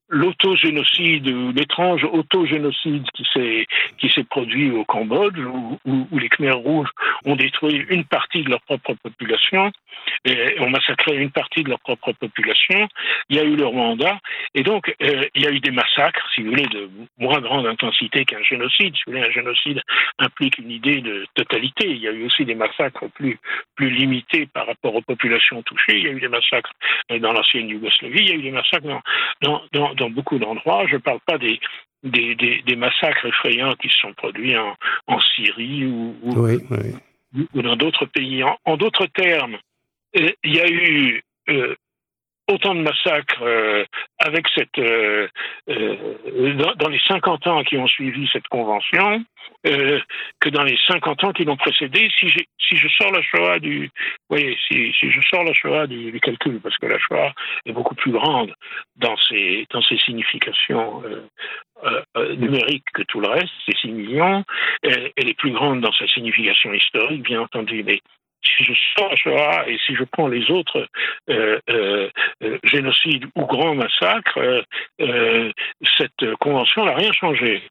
l'autogénocide, 0.10 1.28
l'étrange 1.56 2.04
autogénocide 2.06 3.06
qui 3.12 4.10
s'est 4.10 4.24
produit 4.24 4.72
au 4.72 4.86
Cambodge, 4.86 5.38
où, 5.38 5.80
où 5.86 6.20
les 6.20 6.30
Khmers 6.30 6.58
rouges 6.58 6.90
ont 7.26 7.36
détruit 7.36 7.86
une 7.90 8.06
partie 8.06 8.44
de 8.44 8.50
leur 8.50 8.62
propre 8.62 8.94
population 8.94 9.72
et 10.24 10.60
ont 10.60 10.70
massacré 10.70 11.16
une 11.18 11.32
partie 11.32 11.64
de 11.64 11.70
leur 11.70 11.80
propre 11.80 12.12
population. 12.14 12.88
Il 13.30 13.38
y 13.38 13.40
a 13.40 13.44
eu 13.44 13.56
le 13.56 13.65
Rwanda, 13.68 14.20
et 14.54 14.64
donc 14.64 14.94
euh, 15.02 15.26
il 15.36 15.44
y 15.44 15.48
a 15.48 15.52
eu 15.52 15.60
des 15.60 15.72
massacres, 15.72 16.28
si 16.34 16.42
vous 16.42 16.50
voulez, 16.52 16.68
de 16.68 16.90
moins 17.18 17.40
grande 17.40 17.68
intensité 17.68 18.26
qu'un 18.26 18.42
génocide. 18.44 18.96
Si 18.96 19.02
vous 19.06 19.14
voulez, 19.14 19.26
un 19.26 19.32
génocide 19.32 19.82
implique 20.20 20.58
une 20.58 20.72
idée 20.72 21.02
de 21.02 21.26
totalité. 21.34 21.90
Il 21.90 21.98
y 21.98 22.08
a 22.08 22.12
eu 22.12 22.26
aussi 22.26 22.46
des 22.46 22.56
massacres 22.56 23.08
plus 23.10 23.40
plus 23.76 23.90
limités 23.90 24.46
par 24.48 24.68
rapport 24.68 24.96
aux 24.96 25.02
populations 25.02 25.62
touchées. 25.64 25.98
Il 25.98 26.04
y 26.04 26.08
a 26.08 26.12
eu 26.12 26.20
des 26.20 26.28
massacres 26.28 26.72
dans 27.10 27.34
l'ancienne 27.34 27.70
Yougoslavie. 27.70 28.20
Il 28.20 28.30
y 28.30 28.32
a 28.32 28.36
eu 28.36 28.44
des 28.44 28.52
massacres 28.52 28.88
dans 29.42 29.62
dans, 29.72 29.94
dans, 29.94 30.10
beaucoup 30.10 30.40
d'endroits. 30.40 30.86
Je 30.88 30.96
ne 30.96 31.02
parle 31.02 31.20
pas 31.26 31.38
des 31.38 31.60
des, 32.04 32.36
des, 32.36 32.76
massacres 32.76 33.26
effrayants 33.26 33.74
qui 33.82 33.90
se 33.90 33.98
sont 33.98 34.14
produits 34.14 34.56
en, 34.56 34.76
en 35.08 35.20
Syrie 35.20 35.86
ou, 35.88 36.16
ou, 36.22 37.62
dans 37.62 37.76
d'autres 37.76 38.06
pays. 38.06 38.44
en 38.44 38.78
d'autres 38.78 39.08
termes, 39.08 39.58
euh, 40.18 40.32
il 40.44 40.56
y 40.56 40.60
a 40.60 40.70
eu 40.70 41.22
euh, 41.50 41.76
autant 42.48 42.76
de 42.76 42.82
massacres 42.82 43.42
euh, 43.42 43.86
avec 44.20 44.48
cette 44.56 44.80
dans, 45.68 46.90
les 46.90 47.00
50 47.08 47.48
ans 47.48 47.64
qui 47.64 47.78
ont 47.78 47.88
suivi 47.88 48.28
cette 48.32 48.48
convention 48.48 49.24
que 49.64 50.50
dans 50.50 50.64
les 50.64 50.78
50 50.88 51.24
ans 51.24 51.34
qui 51.34 51.44
l'ont 51.44 51.58
précédé. 51.58 52.10
Si, 52.20 52.28
si 52.30 52.78
je 52.78 52.88
sors 52.88 53.12
la 53.12 53.22
Shoah 53.22 53.60
du, 53.60 53.90
voyez, 54.30 54.58
si, 54.68 54.94
si 55.00 55.12
je 55.12 55.22
sors 55.22 55.44
la 55.44 55.54
Shoah 55.54 55.88
du, 55.88 56.12
du, 56.12 56.20
calcul, 56.20 56.60
parce 56.62 56.78
que 56.78 56.86
la 56.86 57.00
Shoah 57.00 57.34
est 57.66 57.72
beaucoup 57.72 57.96
plus 57.96 58.12
grande 58.12 58.54
dans 58.96 59.18
ses 59.18 59.66
dans 59.72 59.82
ses 59.82 59.98
significations 59.98 61.04
numériques 62.38 62.86
que 62.94 63.04
tout 63.04 63.20
le 63.20 63.28
reste, 63.28 63.52
c'est 63.66 63.78
6 63.78 63.92
millions. 63.92 64.44
Elle, 64.84 65.12
elle, 65.16 65.30
est 65.30 65.38
plus 65.38 65.52
grande 65.52 65.82
dans 65.82 65.94
sa 65.94 66.08
signification 66.08 66.74
historique, 66.74 67.24
bien 67.24 67.42
entendu, 67.42 67.84
mais 67.84 68.02
si 68.46 68.64
je 68.64 68.74
sors 68.96 69.12
et 69.68 69.78
si 69.86 69.96
je 69.96 70.04
prends 70.04 70.28
les 70.28 70.50
autres 70.52 70.88
euh, 71.30 71.60
euh, 71.70 72.10
euh, 72.44 72.58
génocides 72.64 73.26
ou 73.36 73.46
grands 73.46 73.76
massacres, 73.76 74.66
cette 75.98 76.36
convention 76.40 76.86
n'a 76.86 76.96
rien 76.96 77.12
changé. 77.12 77.64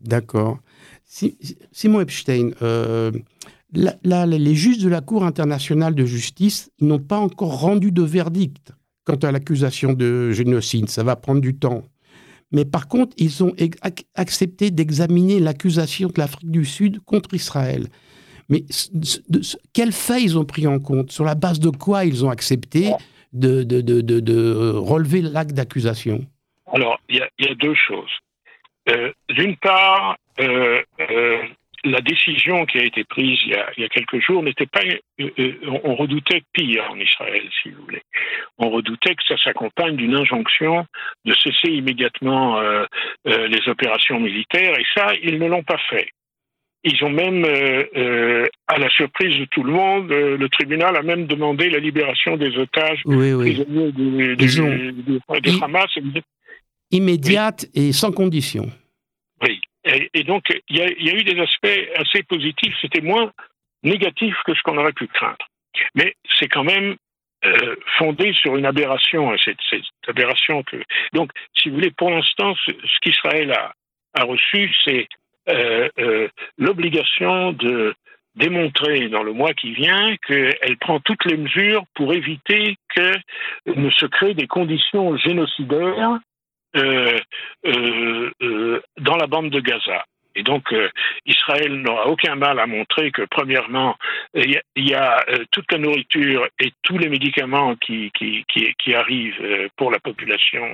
D'accord. 0.00 0.58
Simon 1.04 2.00
Epstein, 2.00 2.50
les 3.72 4.54
juges 4.54 4.78
de 4.78 4.88
la 4.88 5.00
Cour 5.00 5.24
internationale 5.24 5.94
de 5.94 6.04
justice 6.04 6.70
n'ont 6.80 6.98
pas 6.98 7.18
encore 7.18 7.60
rendu 7.60 7.92
de 7.92 8.02
verdict 8.02 8.72
quant 9.04 9.16
à 9.16 9.32
l'accusation 9.32 9.92
de 9.92 10.30
génocide. 10.30 10.88
Ça 10.88 11.02
va 11.02 11.16
prendre 11.16 11.40
du 11.40 11.56
temps. 11.56 11.82
Mais 12.52 12.64
par 12.64 12.88
contre, 12.88 13.14
ils 13.16 13.44
ont 13.44 13.54
accepté 14.14 14.70
d'examiner 14.70 15.38
l'accusation 15.38 16.08
de 16.08 16.14
l'Afrique 16.18 16.50
du 16.50 16.64
Sud 16.64 17.00
contre 17.04 17.34
Israël. 17.34 17.86
Mais 18.50 18.64
quels 19.72 19.92
faits 19.92 20.22
ils 20.22 20.36
ont 20.38 20.44
pris 20.44 20.66
en 20.66 20.78
compte? 20.78 21.10
Sur 21.10 21.24
la 21.24 21.34
base 21.34 21.60
de 21.60 21.70
quoi 21.70 22.04
ils 22.04 22.24
ont 22.24 22.30
accepté 22.30 22.90
de, 23.32 23.62
de, 23.62 23.80
de, 23.80 24.00
de 24.00 24.72
relever 24.74 25.22
l'acte 25.22 25.52
d'accusation? 25.52 26.26
Alors, 26.72 26.98
il 27.08 27.16
y, 27.16 27.44
y, 27.44 27.48
a 27.48 27.54
deux 27.54 27.74
choses. 27.74 28.10
Euh, 28.88 29.12
D'une 29.30 29.56
part, 29.56 30.16
euh, 30.40 30.82
euh, 31.00 31.38
la 31.84 32.00
décision 32.00 32.66
qui 32.66 32.78
a 32.78 32.84
été 32.84 33.04
prise 33.04 33.38
il 33.44 33.50
y 33.50 33.54
a, 33.54 33.70
il 33.76 33.82
y 33.82 33.86
a 33.86 33.88
quelques 33.88 34.20
jours 34.20 34.42
n'était 34.42 34.66
pas. 34.66 34.80
Euh, 34.84 35.30
euh, 35.38 35.54
on 35.84 35.94
redoutait 35.94 36.42
pire 36.52 36.84
en 36.90 36.98
Israël, 36.98 37.42
si 37.62 37.70
vous 37.70 37.82
voulez. 37.84 38.02
On 38.58 38.70
redoutait 38.70 39.14
que 39.14 39.22
ça 39.26 39.36
s'accompagne 39.38 39.96
d'une 39.96 40.14
injonction 40.14 40.86
de 41.24 41.34
cesser 41.34 41.68
immédiatement 41.68 42.58
euh, 42.58 42.84
les 43.24 43.68
opérations 43.68 44.20
militaires, 44.20 44.78
et 44.78 44.84
ça, 44.94 45.14
ils 45.22 45.38
ne 45.38 45.46
l'ont 45.46 45.62
pas 45.62 45.80
fait. 45.88 46.08
Ils 46.82 47.04
ont 47.04 47.10
même, 47.10 47.44
euh, 47.44 47.84
euh, 47.94 48.48
à 48.66 48.78
la 48.78 48.88
surprise 48.88 49.38
de 49.38 49.44
tout 49.46 49.62
le 49.62 49.72
monde, 49.72 50.10
euh, 50.10 50.38
le 50.38 50.48
tribunal 50.48 50.96
a 50.96 51.02
même 51.02 51.26
demandé 51.26 51.68
la 51.68 51.78
libération 51.78 52.38
des 52.38 52.56
otages 52.56 53.00
oui, 53.04 53.34
prisonniers 53.34 53.92
du, 53.92 55.20
Hamas. 55.60 55.90
Immédiate 56.90 57.66
et 57.74 57.92
sans 57.92 58.12
condition. 58.12 58.70
Oui. 59.42 59.60
Et, 59.84 60.24
donc, 60.24 60.44
il 60.68 60.76
y, 60.76 61.10
a 61.10 61.14
eu 61.14 61.24
des 61.24 61.40
aspects 61.40 61.88
assez 61.96 62.22
positifs. 62.22 62.74
C'était 62.80 63.00
moins 63.00 63.32
négatif 63.82 64.34
que 64.44 64.54
ce 64.54 64.60
qu'on 64.62 64.76
aurait 64.76 64.92
pu 64.92 65.06
craindre. 65.06 65.46
Mais 65.94 66.14
c'est 66.38 66.48
quand 66.48 66.64
même 66.64 66.96
fondé 67.96 68.34
sur 68.34 68.56
une 68.56 68.66
aberration, 68.66 69.34
cette, 69.42 69.56
cette, 69.70 69.82
aberration 70.06 70.62
que. 70.64 70.76
Donc, 71.14 71.30
si 71.54 71.70
vous 71.70 71.76
voulez, 71.76 71.90
pour 71.90 72.10
l'instant, 72.10 72.54
ce, 72.66 72.72
ce 72.72 73.00
qu'Israël 73.00 73.52
a, 73.52 73.72
a 74.14 74.24
reçu, 74.24 74.70
c'est 74.84 75.08
l'obligation 76.58 77.52
de 77.52 77.94
démontrer 78.36 79.08
dans 79.08 79.22
le 79.22 79.32
mois 79.32 79.54
qui 79.54 79.72
vient 79.72 80.16
qu'elle 80.26 80.76
prend 80.80 81.00
toutes 81.00 81.24
les 81.24 81.36
mesures 81.36 81.84
pour 81.94 82.12
éviter 82.14 82.76
que 82.94 83.12
ne 83.66 83.90
se 83.90 84.06
créent 84.06 84.34
des 84.34 84.46
conditions 84.46 85.16
génocidaires 85.16 86.18
euh, 86.76 87.18
dans 88.98 89.16
la 89.16 89.26
bande 89.26 89.50
de 89.50 89.60
Gaza. 89.60 90.04
Et 90.40 90.42
donc, 90.42 90.74
Israël 91.26 91.82
n'aura 91.82 92.06
aucun 92.06 92.34
mal 92.34 92.58
à 92.58 92.66
montrer 92.66 93.10
que, 93.10 93.26
premièrement, 93.30 93.94
il 94.32 94.58
y, 94.74 94.94
a, 94.94 95.22
toute 95.52 95.70
la 95.70 95.76
nourriture 95.76 96.48
et 96.58 96.72
tous 96.82 96.96
les 96.96 97.10
médicaments 97.10 97.76
qui, 97.76 98.10
arrivent 98.94 99.68
pour 99.76 99.90
la 99.90 100.00
population 100.00 100.64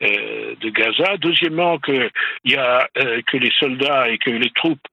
de 0.00 0.70
Gaza. 0.70 1.18
Deuxièmement, 1.18 1.78
que, 1.78 2.10
y 2.46 2.54
a, 2.54 2.88
que 2.94 3.36
les 3.36 3.52
soldats 3.60 4.08
et 4.08 4.16
que 4.16 4.30
les 4.30 4.50
troupes 4.52 4.88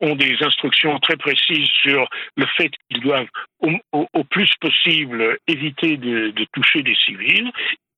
ont 0.00 0.14
des 0.14 0.36
instructions 0.42 0.96
très 1.00 1.16
précises 1.16 1.68
sur 1.82 2.08
le 2.36 2.46
fait 2.56 2.70
qu'ils 2.88 3.02
doivent 3.02 3.26
au, 3.92 4.24
plus 4.30 4.50
possible 4.60 5.38
éviter 5.48 5.96
de 5.96 6.46
toucher 6.52 6.82
des 6.82 6.94
civils 6.94 7.50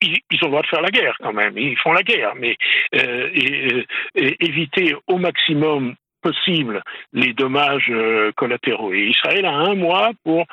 ils, 0.03 0.45
ont 0.45 0.47
le 0.47 0.49
droit 0.49 0.63
de 0.63 0.67
faire 0.67 0.83
la 0.83 0.91
guerre 0.91 1.17
quand 1.21 1.33
même. 1.33 1.57
Ils 1.57 1.79
font 1.79 1.93
la 1.93 2.03
guerre, 2.03 2.35
mais 2.37 2.57
et, 2.93 3.85
éviter 4.15 4.95
au 5.07 5.19
maximum 5.19 5.95
possible 6.23 6.83
les 7.13 7.33
dommages 7.33 7.93
collatéraux. 8.37 8.93
Et 8.93 9.09
Israël 9.09 9.45
a 9.45 9.53
un 9.53 9.75
mois 9.75 10.11
pour 10.25 10.47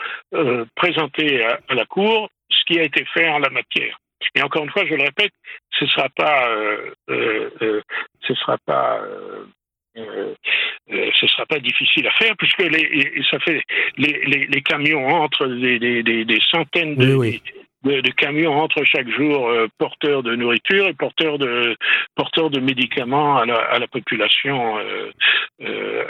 présenter 0.76 1.44
à, 1.44 1.60
la 1.74 1.86
Cour 1.86 2.30
ce 2.50 2.64
qui 2.66 2.80
a 2.80 2.84
été 2.84 3.06
fait 3.14 3.30
en 3.30 3.40
la 3.40 3.50
matière. 3.50 4.00
Et 4.36 4.42
encore 4.42 4.64
une 4.64 4.72
fois, 4.72 4.86
je 4.86 4.96
le 4.96 5.04
répète, 5.04 5.32
ce 5.72 5.86
sera 5.88 6.10
pas, 6.10 6.50
euh, 6.50 6.92
euh, 7.10 7.82
ce 8.22 8.34
sera 8.36 8.58
pas 8.66 9.02
euh, 9.02 9.46
euh, 9.98 11.10
ce 11.20 11.28
sera 11.28 11.46
pas 11.46 11.60
difficile 11.60 12.08
à 12.08 12.12
faire 12.12 12.36
puisque 12.38 12.62
les, 12.62 13.24
ça 13.30 13.40
fait 13.40 13.62
les, 13.98 14.22
les, 14.26 14.48
les 14.48 14.62
camions 14.62 15.06
entrent 15.08 15.48
des, 15.48 15.80
des, 15.80 16.04
des, 16.04 16.40
centaines 16.50 16.96
de, 16.96 17.16
De, 17.84 18.12
camions 18.12 18.54
entrent 18.54 18.84
chaque 18.84 19.10
jour 19.10 19.48
euh, 19.48 19.68
porteurs 19.78 20.22
de 20.22 20.36
nourriture 20.36 20.88
et 20.88 20.94
porteurs 20.94 21.38
de 21.38 21.78
porteurs 22.16 22.50
de 22.50 22.60
médicaments 22.60 23.38
à 23.38 23.46
la, 23.46 23.56
à 23.56 23.80
la 23.80 23.88
population 23.88 24.76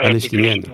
palestinienne. 0.00 0.64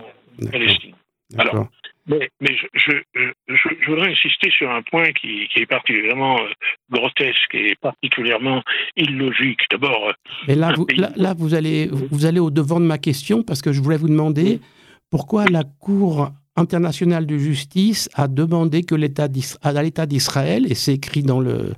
Alors, 1.38 1.68
mais, 2.08 2.30
mais 2.40 2.56
je, 2.74 2.92
je, 3.14 3.32
je, 3.48 3.90
voudrais 3.90 4.12
insister 4.12 4.50
sur 4.50 4.70
un 4.70 4.82
point 4.82 5.10
qui, 5.12 5.48
qui 5.52 5.60
est 5.60 5.66
particulièrement 5.66 6.38
euh, 6.40 6.48
grotesque 6.90 7.54
et 7.54 7.74
particulièrement 7.80 8.62
illogique. 8.96 9.60
D'abord. 9.70 10.12
Mais 10.46 10.54
là, 10.54 10.72
vous, 10.76 10.86
là, 11.16 11.34
vous, 11.36 11.54
allez, 11.54 11.88
vous 11.88 12.26
allez 12.26 12.38
au 12.38 12.50
devant 12.50 12.78
de 12.78 12.86
ma 12.86 12.98
question 12.98 13.42
parce 13.42 13.60
que 13.60 13.72
je 13.72 13.80
voulais 13.80 13.96
vous 13.96 14.08
demander 14.08 14.60
pourquoi 15.10 15.46
la 15.46 15.64
Cour 15.64 16.30
internationale 16.56 17.26
de 17.26 17.36
justice 17.38 18.08
a 18.14 18.28
demandé 18.28 18.82
que 18.82 18.94
l'État 18.94 19.28
à 19.62 19.82
l'État 19.82 20.06
d'Israël, 20.06 20.70
et 20.70 20.74
c'est 20.74 20.94
écrit 20.94 21.22
dans 21.22 21.40
le, 21.40 21.74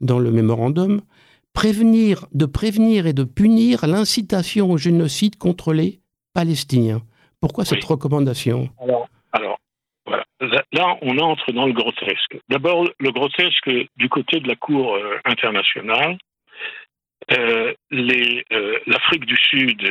dans 0.00 0.18
le 0.18 0.30
mémorandum, 0.30 1.00
prévenir, 1.52 2.26
de 2.32 2.46
prévenir 2.46 3.06
et 3.06 3.12
de 3.12 3.24
punir 3.24 3.86
l'incitation 3.86 4.70
au 4.70 4.78
génocide 4.78 5.36
contre 5.36 5.72
les 5.72 6.00
Palestiniens. 6.34 7.02
Pourquoi 7.40 7.64
cette 7.64 7.84
recommandation? 7.84 8.68
Là, 10.72 10.96
on 11.02 11.18
entre 11.18 11.52
dans 11.52 11.66
le 11.66 11.72
grotesque. 11.72 12.38
D'abord, 12.48 12.88
le 12.98 13.10
grotesque 13.10 13.70
du 13.96 14.08
côté 14.08 14.40
de 14.40 14.48
la 14.48 14.54
Cour 14.54 14.94
euh, 14.94 15.18
internationale. 15.24 16.16
Euh, 17.32 17.74
euh, 17.92 18.78
L'Afrique 18.86 19.26
du 19.26 19.36
Sud, 19.36 19.82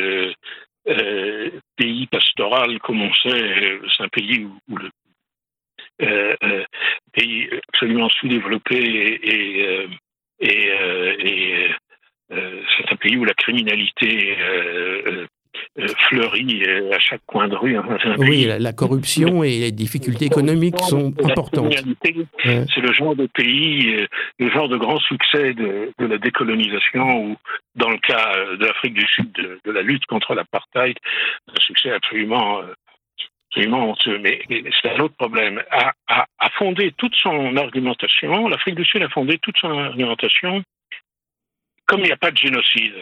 pays 1.75 2.07
pastoral, 2.07 2.79
comme 2.79 3.01
on 3.01 3.13
sait, 3.13 3.79
c'est 3.95 4.03
un 4.03 4.09
pays 4.09 4.45
où, 4.67 4.77
le 4.77 4.89
pays 7.13 7.49
absolument 7.69 8.09
sous-développé 8.09 8.75
et, 8.75 9.87
et, 10.39 11.71
c'est 12.29 12.91
un 12.91 12.95
pays 12.97 13.17
où 13.17 13.25
la 13.25 13.33
criminalité 13.33 14.37
euh, 14.39 15.27
fleurit 16.07 16.63
euh, 16.67 16.91
à 16.91 16.99
chaque 16.99 17.21
coin 17.25 17.47
de 17.47 17.55
rue. 17.55 17.77
Hein. 17.77 17.97
Oui, 18.17 18.45
la, 18.45 18.73
corruption 18.73 19.43
et 19.43 19.59
les 19.59 19.71
difficultés 19.71 20.25
économiques 20.25 20.79
sont 20.79 21.13
importantes. 21.23 21.73
C'est 22.43 22.81
le 22.81 22.93
genre 22.93 23.15
de 23.15 23.27
pays, 23.27 23.95
euh, 23.95 24.07
le 24.39 24.49
genre 24.49 24.69
de 24.69 24.77
grand 24.77 24.99
succès 24.99 25.53
de, 25.53 25.91
la 25.99 26.17
décolonisation 26.17 27.25
ou, 27.25 27.35
dans 27.75 27.89
le 27.89 27.97
cas 27.97 28.33
de 28.59 28.65
l'Afrique 28.65 28.95
du 28.95 29.05
Sud, 29.07 29.31
de, 29.33 29.71
la 29.71 29.81
lutte 29.81 30.05
contre 30.05 30.33
l'apartheid, 30.33 30.97
un 31.47 31.61
succès 31.61 31.91
absolument 31.91 32.61
absolument 33.51 33.91
honteux. 33.91 34.19
Mais, 34.19 34.41
c'est 34.81 34.89
un 34.89 34.99
autre 34.99 35.15
problème. 35.15 35.61
A, 35.71 35.93
a, 36.07 36.49
fondé 36.57 36.93
toute 36.97 37.15
son 37.15 37.55
argumentation, 37.55 38.47
l'Afrique 38.47 38.75
du 38.75 38.85
Sud 38.85 39.03
a 39.03 39.09
fondé 39.09 39.37
toute 39.37 39.57
son 39.57 39.77
argumentation 39.77 40.63
comme 41.87 42.01
il 42.01 42.07
n'y 42.07 42.11
a 42.11 42.17
pas 42.17 42.31
de 42.31 42.37
génocide. 42.37 42.95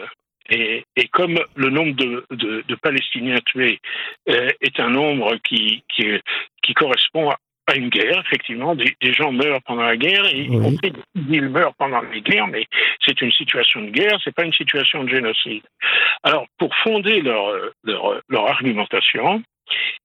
Et, 0.50 0.84
et, 0.96 1.08
comme 1.08 1.38
le 1.54 1.70
nombre 1.70 1.94
de, 1.96 2.24
de, 2.30 2.64
de 2.66 2.74
Palestiniens 2.76 3.40
tués 3.46 3.80
euh, 4.28 4.50
est 4.60 4.78
un 4.80 4.90
nombre 4.90 5.36
qui, 5.44 5.82
qui, 5.94 6.06
qui, 6.62 6.74
correspond 6.74 7.30
à 7.30 7.74
une 7.74 7.88
guerre, 7.88 8.22
effectivement, 8.26 8.76
des, 8.76 8.94
des, 9.00 9.12
gens 9.12 9.32
meurent 9.32 9.62
pendant 9.62 9.82
la 9.82 9.96
guerre, 9.96 10.24
et 10.26 10.48
ils 11.28 11.48
meurent 11.48 11.74
pendant 11.74 12.00
les 12.00 12.20
guerres, 12.20 12.46
mais 12.46 12.64
c'est 13.04 13.20
une 13.20 13.32
situation 13.32 13.82
de 13.82 13.90
guerre, 13.90 14.20
c'est 14.22 14.34
pas 14.34 14.44
une 14.44 14.52
situation 14.52 15.02
de 15.02 15.08
génocide. 15.08 15.64
Alors, 16.22 16.46
pour 16.58 16.74
fonder 16.76 17.20
leur, 17.22 17.52
leur, 17.82 18.22
leur 18.28 18.48
argumentation, 18.48 19.42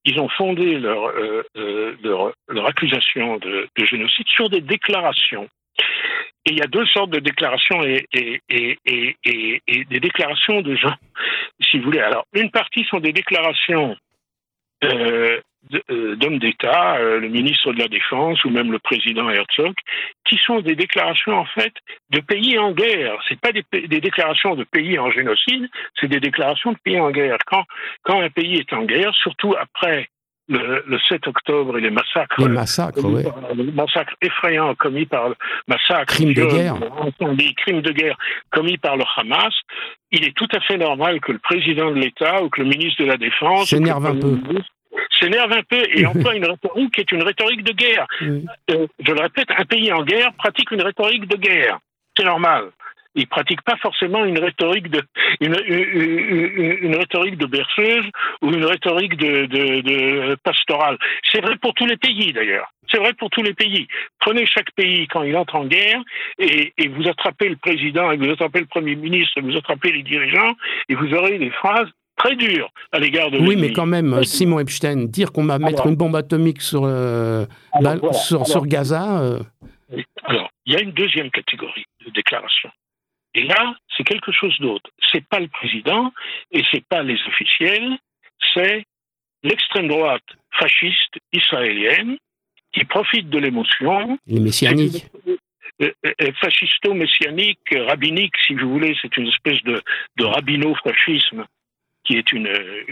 ils 0.05 0.19
ont 0.19 0.29
fondé 0.29 0.79
leur, 0.79 1.05
euh, 1.05 1.43
euh 1.57 1.95
leur, 2.03 2.33
leur, 2.47 2.65
accusation 2.65 3.37
de, 3.37 3.67
de 3.75 3.85
génocide 3.85 4.27
sur 4.27 4.49
des 4.49 4.61
déclarations 4.61 5.47
il 6.51 6.59
y 6.59 6.61
a 6.61 6.67
deux 6.67 6.85
sortes 6.85 7.11
de 7.11 7.19
déclarations 7.19 7.83
et, 7.83 8.05
des 8.49 9.99
déclarations 9.99 10.61
de 10.61 10.75
gens, 10.75 10.95
si 11.59 11.77
vous 11.77 11.85
voulez. 11.85 11.99
Alors, 11.99 12.25
une 12.33 12.51
partie 12.51 12.83
sont 12.85 12.99
des 12.99 13.13
déclarations 13.13 13.95
euh, 14.83 15.39
euh 15.89 16.15
d'hommes 16.15 16.39
d'État, 16.39 16.97
euh, 16.97 17.19
le 17.19 17.29
ministre 17.29 17.71
de 17.71 17.79
la 17.79 17.87
Défense 17.87 18.43
ou 18.43 18.49
même 18.49 18.71
le 18.71 18.79
président 18.79 19.29
Herzog, 19.29 19.75
qui 20.25 20.37
sont 20.37 20.59
des 20.61 20.75
déclarations 20.75 21.33
en 21.33 21.45
fait 21.45 21.73
de 22.09 22.19
pays 22.19 22.57
en 22.57 22.71
guerre. 22.71 23.21
C'est 23.27 23.39
pas 23.39 23.51
des, 23.51 23.63
déclarations 23.87 24.55
de 24.55 24.63
pays 24.63 24.97
en 24.97 25.11
génocide, 25.11 25.69
c'est 25.99 26.07
des 26.07 26.19
déclarations 26.19 26.71
de 26.71 26.79
pays 26.83 26.99
en 26.99 27.11
guerre. 27.11 27.37
Quand 27.45 28.21
un 28.21 28.29
pays 28.29 28.57
est 28.57 28.73
en 28.73 28.83
guerre, 28.83 29.13
surtout 29.15 29.55
après 29.57 30.09
le, 30.51 30.99
7 31.07 31.27
octobre 31.27 31.77
et 31.77 31.81
les 31.81 31.89
massacres. 31.89 32.39
Les 32.39 32.47
massacres, 32.47 33.03
oui. 33.03 33.23
Les 33.55 33.71
massacres 33.71 34.13
effrayants 34.21 34.73
commis 34.75 35.05
par 35.05 35.29
le 35.29 35.35
massacre. 35.67 36.13
Crimes 36.13 36.33
de 36.33 36.45
guerre. 36.45 36.75
Des 37.35 37.53
crimes 37.53 37.81
de 37.81 37.91
guerre 37.91 38.17
commis 38.51 38.77
par 38.77 38.97
le 38.97 39.03
Hamas. 39.17 39.53
Il 40.11 40.25
est 40.25 40.35
tout 40.35 40.47
à 40.53 40.59
fait 40.61 40.77
normal 40.77 41.19
que 41.21 41.31
le 41.31 41.39
président 41.39 41.91
de 41.91 41.99
l'État 41.99 42.43
ou 42.43 42.49
que 42.49 42.61
le 42.61 42.67
ministre 42.67 43.01
de 43.03 43.07
la 43.07 43.17
Défense. 43.17 43.69
S'énerve 43.69 44.05
un 44.05 44.15
peu. 44.15 44.37
S'énerve 45.19 45.53
un 45.53 45.63
peu 45.63 45.81
et 45.93 46.05
emploie 46.07 46.35
une 46.35 46.45
rhétorique 46.45 46.93
qui 46.93 47.01
est 47.01 47.11
une 47.11 47.23
rhétorique 47.23 47.63
de 47.63 47.71
guerre. 47.71 48.05
Euh, 48.21 48.87
je 48.99 49.11
le 49.11 49.21
répète, 49.21 49.47
un 49.57 49.65
pays 49.65 49.91
en 49.93 50.03
guerre 50.03 50.33
pratique 50.33 50.71
une 50.71 50.81
rhétorique 50.81 51.27
de 51.27 51.37
guerre. 51.37 51.79
C'est 52.17 52.25
normal 52.25 52.71
ils 53.15 53.27
pratiquent 53.27 53.63
pas 53.63 53.77
forcément 53.77 54.25
une 54.25 54.39
rhétorique 54.39 54.89
de 54.89 55.01
une, 55.39 55.55
une, 55.67 56.77
une 56.81 56.95
rhétorique 56.95 57.37
de 57.37 57.45
berceuse 57.45 58.05
ou 58.41 58.51
une 58.51 58.65
rhétorique 58.65 59.17
de, 59.17 59.45
de, 59.45 59.81
de 59.81 60.35
pastorale. 60.43 60.97
C'est 61.31 61.41
vrai 61.41 61.57
pour 61.57 61.73
tous 61.73 61.85
les 61.85 61.97
pays 61.97 62.33
d'ailleurs. 62.33 62.71
C'est 62.89 62.97
vrai 62.97 63.13
pour 63.13 63.29
tous 63.29 63.43
les 63.43 63.53
pays. 63.53 63.87
Prenez 64.19 64.45
chaque 64.45 64.71
pays 64.71 65.07
quand 65.07 65.23
il 65.23 65.35
entre 65.37 65.55
en 65.55 65.65
guerre 65.65 66.01
et, 66.39 66.73
et 66.77 66.87
vous 66.87 67.07
attrapez 67.07 67.49
le 67.49 67.55
président 67.55 68.11
et 68.11 68.17
vous 68.17 68.29
attrapez 68.29 68.59
le 68.59 68.65
premier 68.65 68.95
ministre 68.95 69.37
et 69.37 69.41
vous 69.41 69.55
attrapez 69.57 69.91
les 69.91 70.03
dirigeants 70.03 70.53
et 70.89 70.95
vous 70.95 71.13
aurez 71.13 71.37
des 71.37 71.51
phrases 71.51 71.89
très 72.17 72.35
dures 72.35 72.69
à 72.91 72.99
l'égard 72.99 73.31
de 73.31 73.39
Oui, 73.39 73.55
mais 73.55 73.71
quand 73.71 73.85
même, 73.85 74.23
Simon 74.23 74.59
Epstein, 74.59 75.05
dire 75.05 75.31
qu'on 75.31 75.45
va 75.45 75.59
mettre 75.59 75.87
une 75.87 75.95
bombe 75.95 76.15
atomique 76.15 76.61
sur, 76.61 76.83
euh, 76.85 77.45
sur, 78.13 78.45
sur, 78.45 78.65
Gaza. 78.65 79.21
Euh... 79.21 79.39
Alors, 80.23 80.49
il 80.65 80.73
y 80.73 80.75
a 80.75 80.81
une 80.81 80.91
deuxième 80.91 81.31
catégorie 81.31 81.85
de 82.05 82.11
déclarations. 82.11 82.69
Et 83.33 83.43
là, 83.43 83.75
c'est 83.95 84.03
quelque 84.03 84.31
chose 84.31 84.57
d'autre. 84.59 84.89
C'est 85.11 85.25
pas 85.25 85.39
le 85.39 85.47
président 85.47 86.11
et 86.51 86.63
c'est 86.71 86.85
pas 86.85 87.03
les 87.03 87.19
officiels, 87.27 87.97
c'est 88.53 88.85
l'extrême 89.43 89.87
droite 89.87 90.23
fasciste 90.59 91.17
israélienne 91.31 92.17
qui 92.73 92.83
profite 92.85 93.29
de 93.29 93.39
l'émotion. 93.39 94.17
Les 94.27 94.39
messianiques. 94.39 95.05
Euh, 95.81 95.91
euh, 96.05 96.31
fascisto-messianique, 96.39 97.75
rabbinique, 97.87 98.33
si 98.45 98.53
vous 98.53 98.69
voulez, 98.69 98.95
c'est 99.01 99.15
une 99.17 99.27
espèce 99.27 99.61
de, 99.63 99.81
de 100.17 100.25
rabbino-fascisme 100.25 101.45
qui 102.03 102.17
est 102.17 102.31
une, 102.31 102.49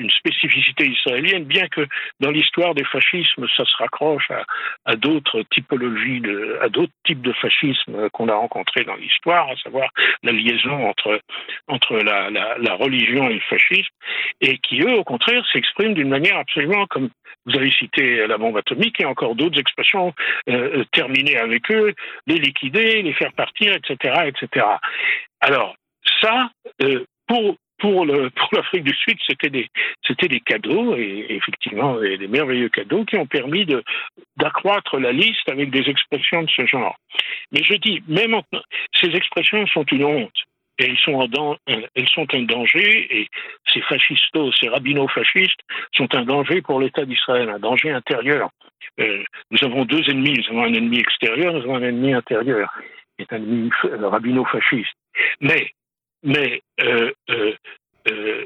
spécificité 0.10 0.86
israélienne, 0.88 1.46
bien 1.46 1.68
que 1.68 1.88
dans 2.20 2.32
l'histoire 2.32 2.74
des 2.74 2.84
fascismes, 2.84 3.48
ça 3.56 3.66
se 3.66 3.78
raccroche 3.78 4.30
à, 4.86 4.96
d'autres 4.96 5.44
typologies, 5.52 6.22
à 6.62 6.70
d'autres 6.70 6.94
types 7.06 7.22
de 7.22 7.34
fascisme 7.34 8.10
qu'on 8.10 8.28
a 8.28 8.36
rencontrés 8.36 8.84
dans 8.84 8.96
l'histoire, 8.96 9.50
à 9.50 9.56
savoir 9.58 9.90
la 10.24 10.32
liaison 10.32 10.88
entre, 10.88 11.22
entre 11.68 11.98
la, 11.98 12.74
religion 12.76 13.30
et 13.30 13.36
le 13.36 13.42
fascisme, 13.42 13.94
et 14.42 14.58
qui, 14.58 14.82
eux, 14.82 14.96
au 14.96 15.04
contraire, 15.04 15.44
s'expriment 15.52 15.94
d'une 15.94 16.10
manière 16.10 16.38
absolument 16.38 16.86
comme 16.88 17.10
vous 17.46 17.56
avez 17.56 17.72
cité 17.72 18.28
la 18.28 18.38
bombe 18.38 18.58
atomique 18.58 19.00
et 19.00 19.06
encore 19.06 19.36
d'autres 19.36 19.60
expressions 19.60 20.14
euh, 20.50 20.84
terminées 20.92 21.38
avec 21.38 21.72
eux, 21.72 21.94
les 22.28 22.38
liquider, 22.38 23.02
les 23.02 23.14
faire 23.14 23.34
partir, 23.34 23.74
etc., 23.74 24.28
etc. 24.28 24.66
Alors, 25.40 25.76
ça, 26.22 26.50
euh, 26.82 27.06
pour 27.28 27.56
pour 28.36 28.50
l'Afrique 28.52 28.84
du 28.84 28.94
Sud, 28.94 29.18
c'était 29.28 29.50
des 29.50 30.40
cadeaux 30.42 30.96
et 30.96 31.26
effectivement 31.30 32.00
des, 32.00 32.28
merveilleux 32.28 32.70
cadeaux 32.70 33.06
qui 33.06 33.18
ont 33.18 33.26
permis 33.26 33.66
d'accroître 34.38 34.98
la 34.98 35.12
liste 35.12 35.48
avec 35.50 35.70
des 35.72 35.90
expressions 35.90 36.44
de 36.44 36.50
ce 36.50 36.66
genre. 36.66 36.98
Mais 37.52 37.64
je 37.64 37.76
dis 37.76 38.04
même 38.08 38.42
ces 39.00 39.08
expressions 39.08 39.66
sont 39.68 39.86
une 39.86 40.04
honte 40.04 40.44
et 40.80 40.86
elles 40.86 40.98
sont, 40.98 41.14
en, 41.14 41.58
elles 41.68 42.10
sont 42.10 42.28
un 42.34 42.44
danger, 42.44 43.08
et 43.12 43.28
ces 43.74 43.82
fascistos, 43.82 44.56
ces 44.60 44.70
rabbino-fascistes 44.70 45.60
sont 45.94 46.14
un 46.16 46.24
danger 46.24 46.62
pour 46.62 46.80
l'État 46.80 47.06
d'Israël, 47.06 47.50
un 47.50 47.60
danger 47.60 47.92
intérieur. 47.92 48.50
Euh, 49.00 49.24
nous 49.52 49.64
avons 49.64 49.86
deux 49.86 50.10
ennemis, 50.10 50.34
nous 50.40 50.50
avons 50.52 50.64
un 50.64 50.74
ennemi 50.74 51.00
extérieur, 51.00 51.54
nous 51.54 51.64
avons 51.64 51.76
un 51.76 51.84
ennemi 51.84 52.14
intérieur. 52.14 52.72
qui 53.18 53.24
est 53.24 53.34
un 53.34 53.38
ennemi 53.38 53.70
rabbino-fasciste. 53.84 54.96
Mais, 55.42 55.72
mais 56.24 56.62
euh, 56.82 57.12
euh, 57.30 57.54
euh, 58.10 58.46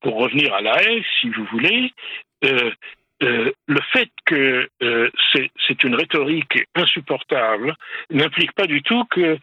pour 0.00 0.16
revenir 0.16 0.52
à 0.54 0.60
la 0.60 0.82
haie, 0.82 1.02
si 1.20 1.30
vous 1.30 1.44
voulez, 1.46 1.92
le 2.42 3.80
fait 3.92 4.08
que 4.24 4.68
c'est 5.32 5.84
une 5.84 5.94
rhétorique 5.94 6.58
insupportable 6.74 7.74
n'implique 8.10 8.52
pas 8.52 8.66
du 8.66 8.82
tout 8.82 9.04
que 9.10 9.38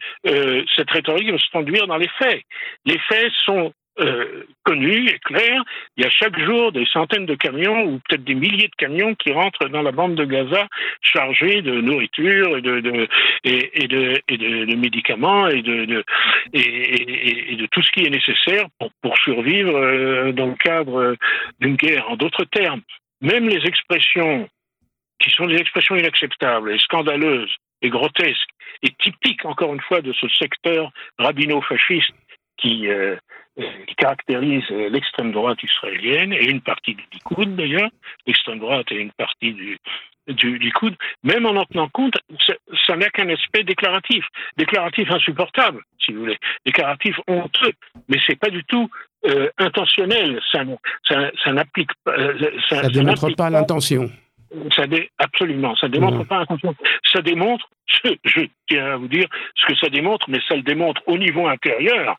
cette 0.76 0.90
rhétorique 0.90 1.30
va 1.30 1.38
se 1.38 1.50
conduire 1.50 1.86
dans 1.86 1.96
les 1.96 2.10
faits. 2.18 2.42
Les 2.84 2.98
faits 2.98 3.32
sont 3.44 3.72
euh, 4.00 4.44
connu 4.64 5.08
et 5.08 5.18
clair. 5.20 5.62
Il 5.96 6.04
y 6.04 6.06
a 6.06 6.10
chaque 6.10 6.38
jour 6.40 6.72
des 6.72 6.84
centaines 6.86 7.26
de 7.26 7.34
camions 7.34 7.84
ou 7.84 8.00
peut-être 8.00 8.24
des 8.24 8.34
milliers 8.34 8.66
de 8.66 8.74
camions 8.76 9.14
qui 9.14 9.32
rentrent 9.32 9.68
dans 9.68 9.82
la 9.82 9.92
bande 9.92 10.16
de 10.16 10.24
Gaza 10.24 10.66
chargés 11.00 11.62
de 11.62 11.80
nourriture 11.80 12.56
et 12.56 12.60
de, 12.60 13.08
médicaments 14.76 15.46
et 15.48 15.62
de, 15.62 16.04
et, 16.52 17.52
et, 17.52 17.56
de 17.56 17.66
tout 17.66 17.82
ce 17.82 17.90
qui 17.92 18.04
est 18.04 18.10
nécessaire 18.10 18.66
pour, 18.78 18.90
pour 19.00 19.16
survivre 19.18 19.76
euh, 19.76 20.32
dans 20.32 20.46
le 20.46 20.56
cadre 20.56 21.16
d'une 21.60 21.76
guerre. 21.76 22.10
En 22.10 22.16
d'autres 22.16 22.44
termes, 22.46 22.82
même 23.20 23.48
les 23.48 23.64
expressions 23.66 24.48
qui 25.20 25.30
sont 25.30 25.46
des 25.46 25.56
expressions 25.56 25.96
inacceptables 25.96 26.72
et 26.72 26.78
scandaleuses 26.78 27.54
et 27.82 27.90
grotesques 27.90 28.50
et 28.82 28.90
typiques 29.00 29.44
encore 29.44 29.72
une 29.72 29.80
fois 29.80 30.00
de 30.00 30.12
ce 30.12 30.28
secteur 30.28 30.90
rabbino-fasciste 31.18 32.12
qui, 32.56 32.88
euh, 32.88 33.16
qui 33.56 33.94
caractérise 33.96 34.68
l'extrême 34.68 35.32
droite 35.32 35.58
israélienne 35.62 36.32
et 36.32 36.46
une 36.46 36.60
partie 36.60 36.94
du 36.94 37.04
Likoud 37.12 37.56
d'ailleurs, 37.56 37.90
l'extrême 38.26 38.58
droite 38.58 38.90
et 38.90 38.96
une 38.96 39.12
partie 39.12 39.52
du, 39.52 39.78
du 40.28 40.58
Likoud, 40.58 40.94
même 41.22 41.46
en 41.46 41.56
en 41.56 41.64
tenant 41.66 41.88
compte, 41.88 42.16
ça 42.86 42.96
n'a 42.96 43.10
qu'un 43.10 43.28
aspect 43.28 43.64
déclaratif, 43.64 44.24
déclaratif 44.56 45.10
insupportable, 45.10 45.82
si 46.04 46.12
vous 46.12 46.20
voulez, 46.20 46.38
déclaratif 46.64 47.16
honteux, 47.26 47.72
mais 48.08 48.18
c'est 48.26 48.38
pas 48.38 48.50
du 48.50 48.64
tout 48.64 48.88
euh, 49.26 49.50
intentionnel, 49.58 50.40
ça, 50.50 50.62
ça, 51.08 51.30
ça 51.42 51.52
n'applique 51.52 51.90
pas. 52.04 52.12
Euh, 52.12 52.50
ça, 52.68 52.82
ça 52.82 52.88
démontre 52.88 53.34
pas 53.36 53.50
l'intention. 53.50 54.10
Ça 54.74 54.86
dé, 54.86 55.10
absolument, 55.18 55.74
ça 55.76 55.88
démontre 55.88 56.18
mmh. 56.18 56.26
pas 56.26 56.38
l'intention. 56.40 56.74
Ça 57.12 57.22
démontre, 57.22 57.68
je, 57.86 58.10
je 58.24 58.40
tiens 58.68 58.92
à 58.92 58.96
vous 58.96 59.08
dire 59.08 59.26
ce 59.54 59.66
que 59.66 59.76
ça 59.76 59.88
démontre, 59.88 60.28
mais 60.28 60.40
ça 60.48 60.56
le 60.56 60.62
démontre 60.62 61.02
au 61.06 61.18
niveau 61.18 61.46
intérieur 61.46 62.16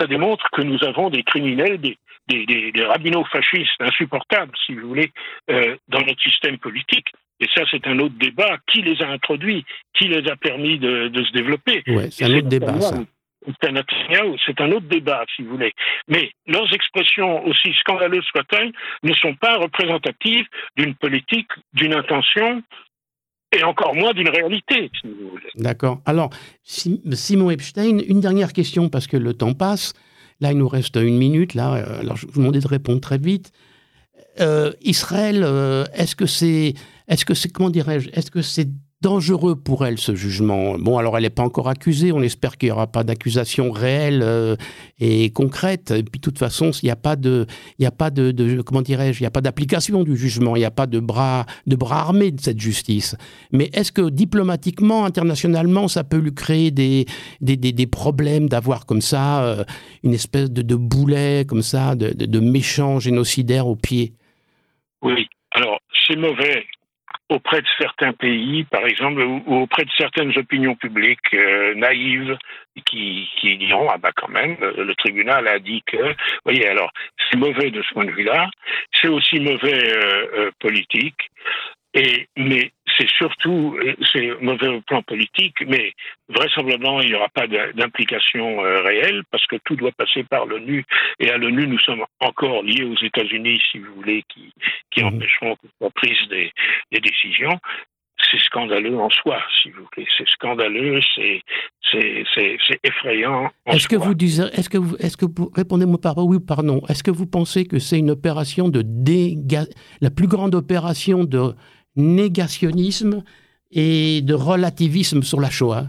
ça 0.00 0.06
démontre 0.06 0.48
que 0.50 0.62
nous 0.62 0.82
avons 0.84 1.10
des 1.10 1.22
criminels, 1.22 1.78
des, 1.80 1.98
des, 2.28 2.72
des, 2.72 2.84
rabbinaux 2.84 3.24
fascistes 3.24 3.80
insupportables, 3.80 4.52
si 4.66 4.74
vous 4.74 4.88
voulez, 4.88 5.12
euh, 5.50 5.76
dans 5.88 6.00
notre 6.00 6.20
système 6.22 6.58
politique. 6.58 7.08
Et 7.40 7.46
ça, 7.54 7.62
c'est 7.70 7.86
un 7.86 7.98
autre 7.98 8.14
débat. 8.18 8.58
Qui 8.66 8.82
les 8.82 9.02
a 9.02 9.08
introduits 9.08 9.64
Qui 9.94 10.08
les 10.08 10.28
a 10.28 10.36
permis 10.36 10.78
de, 10.78 11.08
de 11.08 11.24
se 11.24 11.32
développer 11.32 11.82
C'est 12.10 12.24
un 12.24 12.36
autre 12.36 12.48
débat, 12.48 12.80
ça. 12.80 12.98
C'est 13.60 14.60
un 14.60 14.72
autre 14.72 14.86
débat, 14.88 15.24
si 15.34 15.42
vous 15.42 15.52
voulez. 15.52 15.72
Mais 16.08 16.30
leurs 16.46 16.72
expressions, 16.72 17.44
aussi 17.46 17.72
scandaleuses 17.74 18.24
soient-elles, 18.24 18.72
ne 19.02 19.14
sont 19.14 19.34
pas 19.34 19.56
représentatives 19.56 20.46
d'une 20.76 20.94
politique, 20.94 21.50
d'une 21.72 21.94
intention 21.94 22.62
et 23.52 23.64
encore 23.64 23.94
moins 23.94 24.12
d'une 24.12 24.28
réalité, 24.28 24.90
si 25.00 25.08
vous 25.08 25.30
voulez. 25.30 25.50
D'accord. 25.56 26.00
Alors, 26.06 26.30
Simon 26.62 27.50
Epstein, 27.50 27.98
une 28.06 28.20
dernière 28.20 28.52
question, 28.52 28.88
parce 28.88 29.06
que 29.06 29.16
le 29.16 29.34
temps 29.34 29.54
passe. 29.54 29.94
Là, 30.40 30.52
il 30.52 30.58
nous 30.58 30.68
reste 30.68 30.96
une 30.96 31.18
minute. 31.18 31.54
Là, 31.54 31.74
euh, 31.74 32.00
alors 32.00 32.16
je 32.16 32.26
vous 32.26 32.40
demandais 32.40 32.60
de 32.60 32.68
répondre 32.68 33.00
très 33.00 33.18
vite. 33.18 33.52
Euh, 34.40 34.72
Israël, 34.82 35.42
euh, 35.42 35.84
est-ce 35.94 36.16
que 36.16 36.26
c'est, 36.26 36.74
est-ce 37.08 37.24
que 37.24 37.34
c'est, 37.34 37.50
comment 37.50 37.70
dirais-je, 37.70 38.08
est-ce 38.10 38.30
que 38.30 38.42
c'est 38.42 38.68
dangereux 39.02 39.56
pour 39.56 39.86
elle, 39.86 39.98
ce 39.98 40.14
jugement. 40.14 40.78
Bon, 40.78 40.98
alors 40.98 41.16
elle 41.16 41.22
n'est 41.22 41.30
pas 41.30 41.42
encore 41.42 41.68
accusée, 41.68 42.12
on 42.12 42.20
espère 42.20 42.58
qu'il 42.58 42.68
n'y 42.68 42.72
aura 42.72 42.86
pas 42.86 43.02
d'accusation 43.02 43.70
réelle 43.70 44.20
euh, 44.22 44.56
et 44.98 45.30
concrète. 45.30 45.90
Et 45.90 46.02
puis, 46.02 46.20
de 46.20 46.22
toute 46.22 46.38
façon, 46.38 46.70
il 46.82 46.86
n'y 46.86 46.90
a 46.90 46.96
pas 46.96 47.16
de, 47.16 47.46
il 47.78 47.86
a 47.86 47.90
pas 47.90 48.10
de, 48.10 48.60
comment 48.62 48.82
dirais-je, 48.82 49.20
il 49.20 49.22
n'y 49.22 49.26
a 49.26 49.30
pas 49.30 49.40
d'application 49.40 50.04
du 50.04 50.16
jugement, 50.16 50.54
il 50.54 50.58
n'y 50.58 50.66
a 50.66 50.70
pas 50.70 50.86
de 50.86 51.00
bras, 51.00 51.46
de 51.66 51.76
bras 51.76 52.00
armés 52.00 52.30
de 52.30 52.40
cette 52.40 52.60
justice. 52.60 53.16
Mais 53.52 53.70
est-ce 53.72 53.90
que 53.90 54.10
diplomatiquement, 54.10 55.06
internationalement, 55.06 55.88
ça 55.88 56.04
peut 56.04 56.18
lui 56.18 56.34
créer 56.34 56.70
des, 56.70 57.06
des, 57.40 57.56
des, 57.56 57.86
problèmes 57.86 58.48
d'avoir 58.48 58.84
comme 58.84 59.00
ça 59.00 59.42
euh, 59.44 59.64
une 60.02 60.12
espèce 60.12 60.50
de, 60.50 60.60
de, 60.60 60.74
boulet, 60.76 61.44
comme 61.48 61.62
ça, 61.62 61.94
de, 61.94 62.10
de, 62.10 62.26
de 62.26 62.40
méchant 62.40 63.00
génocidaire 63.00 63.66
au 63.66 63.76
pied? 63.76 64.12
Oui. 65.02 65.26
Alors, 65.52 65.78
c'est 66.06 66.16
mauvais 66.16 66.64
auprès 67.30 67.62
de 67.62 67.66
certains 67.78 68.12
pays, 68.12 68.64
par 68.64 68.84
exemple, 68.84 69.22
ou, 69.22 69.42
auprès 69.62 69.84
de 69.84 69.90
certaines 69.96 70.36
opinions 70.36 70.74
publiques 70.74 71.32
euh, 71.32 71.74
naïves 71.74 72.36
qui, 72.84 73.28
qui 73.40 73.56
diront 73.56 73.88
ah 73.88 73.98
bah 73.98 74.10
quand 74.14 74.28
même 74.28 74.56
le, 74.60 74.94
tribunal 74.94 75.46
a 75.46 75.58
dit 75.58 75.82
que, 75.86 75.96
vous 75.96 76.44
voyez 76.44 76.66
alors 76.66 76.90
c'est 77.30 77.36
mauvais 77.36 77.70
de 77.70 77.82
ce 77.82 77.92
point 77.94 78.04
de 78.04 78.10
vue-là, 78.10 78.50
c'est 78.92 79.08
aussi 79.08 79.38
mauvais 79.38 79.80
euh, 79.88 80.26
euh, 80.34 80.50
politique. 80.58 81.30
Et, 81.94 82.28
mais 82.36 82.72
c'est 83.00 83.08
surtout, 83.08 83.78
c'est 84.12 84.30
mauvais 84.40 84.68
au 84.68 84.80
plan 84.82 85.02
politique, 85.02 85.56
mais 85.66 85.92
vraisemblablement, 86.28 87.00
il 87.00 87.08
n'y 87.08 87.14
aura 87.14 87.28
pas 87.30 87.46
d'implication 87.46 88.62
euh, 88.62 88.82
réelle 88.82 89.22
parce 89.30 89.46
que 89.46 89.56
tout 89.64 89.76
doit 89.76 89.92
passer 89.92 90.24
par 90.24 90.46
l'ONU. 90.46 90.84
Et 91.18 91.30
à 91.30 91.38
l'ONU, 91.38 91.66
nous 91.66 91.78
sommes 91.78 92.04
encore 92.20 92.62
liés 92.62 92.84
aux 92.84 93.02
États-Unis, 93.02 93.60
si 93.70 93.78
vous 93.78 93.94
voulez, 93.94 94.22
qui, 94.28 94.52
qui 94.90 95.02
mmh. 95.02 95.06
empêcheront 95.06 95.56
la 95.80 95.90
prise 95.90 96.28
des, 96.28 96.52
des 96.92 97.00
décisions 97.00 97.58
c'est 98.30 98.40
scandaleux 98.40 98.98
en 98.98 99.08
soi, 99.10 99.38
si 99.62 99.70
vous 99.70 99.86
voulez. 99.94 100.06
C'est 100.16 100.28
scandaleux, 100.28 101.00
c'est 101.14 101.42
c'est 101.92 102.78
effrayant. 102.84 103.50
Est-ce 103.66 103.88
que 103.88 103.96
vous 103.96 104.14
disiez, 104.14 104.44
est-ce 104.52 104.68
que 104.68 104.78
vous, 104.78 104.96
est-ce 104.96 105.16
que 105.16 105.26
vous, 105.26 105.50
répondez-moi 105.54 105.98
par 106.00 106.18
oui 106.18 106.36
ou 106.36 106.40
par 106.40 106.62
non. 106.62 106.82
Est-ce 106.88 107.02
que 107.02 107.10
vous 107.10 107.26
pensez 107.26 107.66
que 107.66 107.78
c'est 107.78 107.98
une 107.98 108.10
opération 108.10 108.68
de 108.68 108.82
déga, 108.84 109.64
la 110.00 110.10
plus 110.10 110.28
grande 110.28 110.54
opération 110.54 111.24
de 111.24 111.54
négationnisme 112.00 113.22
et 113.70 114.22
de 114.22 114.34
relativisme 114.34 115.22
sur 115.22 115.40
la 115.40 115.50
Shoah 115.50 115.86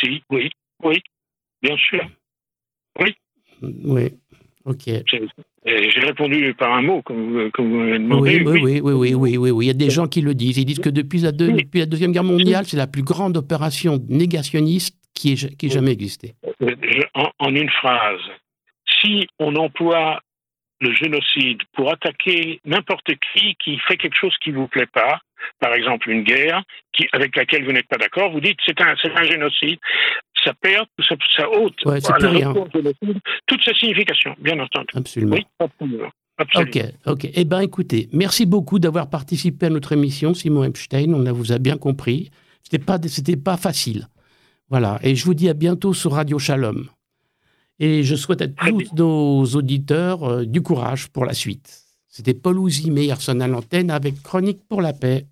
Si, 0.00 0.22
oui, 0.30 0.50
oui, 0.82 1.02
bien 1.62 1.76
sûr. 1.76 2.02
Oui. 3.00 3.14
Oui, 3.62 4.12
ok. 4.64 5.02
J'ai 5.66 6.00
répondu 6.00 6.54
par 6.54 6.72
un 6.74 6.82
mot, 6.82 7.02
comme, 7.02 7.50
vous 7.58 7.64
m'avez 7.64 7.98
demandé. 7.98 8.40
Oui 8.44 8.60
oui 8.62 8.80
oui, 8.80 8.92
oui 8.92 9.14
oui 9.14 9.36
oui, 9.36 9.50
oui, 9.50 9.64
Il 9.64 9.68
y 9.68 9.70
a 9.70 9.74
des 9.74 9.90
gens 9.90 10.06
qui 10.06 10.20
le 10.20 10.34
disent. 10.34 10.58
Ils 10.58 10.64
disent 10.64 10.78
que 10.78 10.90
depuis 10.90 11.20
la, 11.20 11.32
depuis 11.32 11.80
la 11.80 11.86
Deuxième 11.86 12.12
Guerre 12.12 12.24
mondiale, 12.24 12.66
c'est 12.66 12.76
la 12.76 12.86
plus 12.86 13.02
grande 13.02 13.36
opération 13.36 14.00
négationniste 14.08 14.96
qui 15.12 15.32
ait, 15.32 15.56
qui 15.56 15.70
jamais 15.70 15.90
existé. 15.90 16.34
En, 17.14 17.30
en, 17.38 17.54
une 17.54 17.70
phrase, 17.70 18.20
si 19.00 19.26
on 19.40 19.56
emploie 19.56 20.20
le 20.80 20.92
génocide 20.94 21.62
pour 21.72 21.90
attaquer 21.90 22.60
n'importe 22.64 23.10
qui 23.32 23.56
qui 23.62 23.78
fait 23.78 23.96
quelque 23.96 24.16
chose 24.16 24.34
qui 24.42 24.50
vous 24.50 24.68
plaît 24.68 24.86
pas, 24.86 25.20
par 25.60 25.74
exemple 25.74 26.10
une 26.10 26.22
guerre 26.22 26.62
qui, 26.92 27.06
avec 27.12 27.36
laquelle 27.36 27.64
vous 27.64 27.72
n'êtes 27.72 27.88
pas 27.88 27.96
d'accord, 27.96 28.30
vous 28.32 28.40
dites 28.40 28.58
c'est 28.64 28.80
un, 28.80 28.94
génocide, 29.24 29.78
ça 30.42 30.52
perd, 30.54 30.86
ça, 31.08 31.14
ça 31.36 31.50
ôte 31.50 31.84
ouais, 31.84 31.98
rien. 32.20 32.54
toute 33.46 33.64
sa 33.64 33.74
signification, 33.74 34.34
bien 34.38 34.58
entendu. 34.58 34.88
Absolument. 34.94 35.36
Oui, 35.36 35.46
absolument. 35.58 36.10
Ok, 36.38 36.78
ok. 37.06 37.28
Eh 37.32 37.44
bien, 37.44 37.60
écoutez, 37.60 38.10
merci 38.12 38.44
beaucoup 38.44 38.78
d'avoir 38.78 39.08
participé 39.08 39.66
à 39.66 39.70
notre 39.70 39.92
émission, 39.92 40.34
Simon 40.34 40.64
Epstein. 40.64 41.14
On 41.14 41.32
vous 41.32 41.52
a 41.52 41.58
bien 41.58 41.78
compris. 41.78 42.30
C'était 42.62 42.84
pas, 42.84 42.98
c'était 43.06 43.36
pas 43.36 43.56
facile. 43.56 44.08
Voilà. 44.68 44.98
Et 45.02 45.14
je 45.14 45.24
vous 45.24 45.34
dis 45.34 45.48
à 45.48 45.54
bientôt 45.54 45.94
sur 45.94 46.12
Radio 46.12 46.38
Shalom. 46.38 46.88
Et 47.78 48.02
je 48.02 48.14
souhaite 48.14 48.42
à 48.42 48.48
tous 48.48 48.94
nos 48.94 49.44
auditeurs 49.44 50.24
euh, 50.24 50.44
du 50.44 50.62
courage 50.62 51.08
pour 51.08 51.24
la 51.24 51.34
suite. 51.34 51.82
C'était 52.08 52.32
Paul 52.32 52.58
Meyerson 52.90 53.40
à 53.40 53.46
l'antenne 53.46 53.90
avec 53.90 54.22
Chronique 54.22 54.60
pour 54.68 54.80
la 54.80 54.94
paix. 54.94 55.26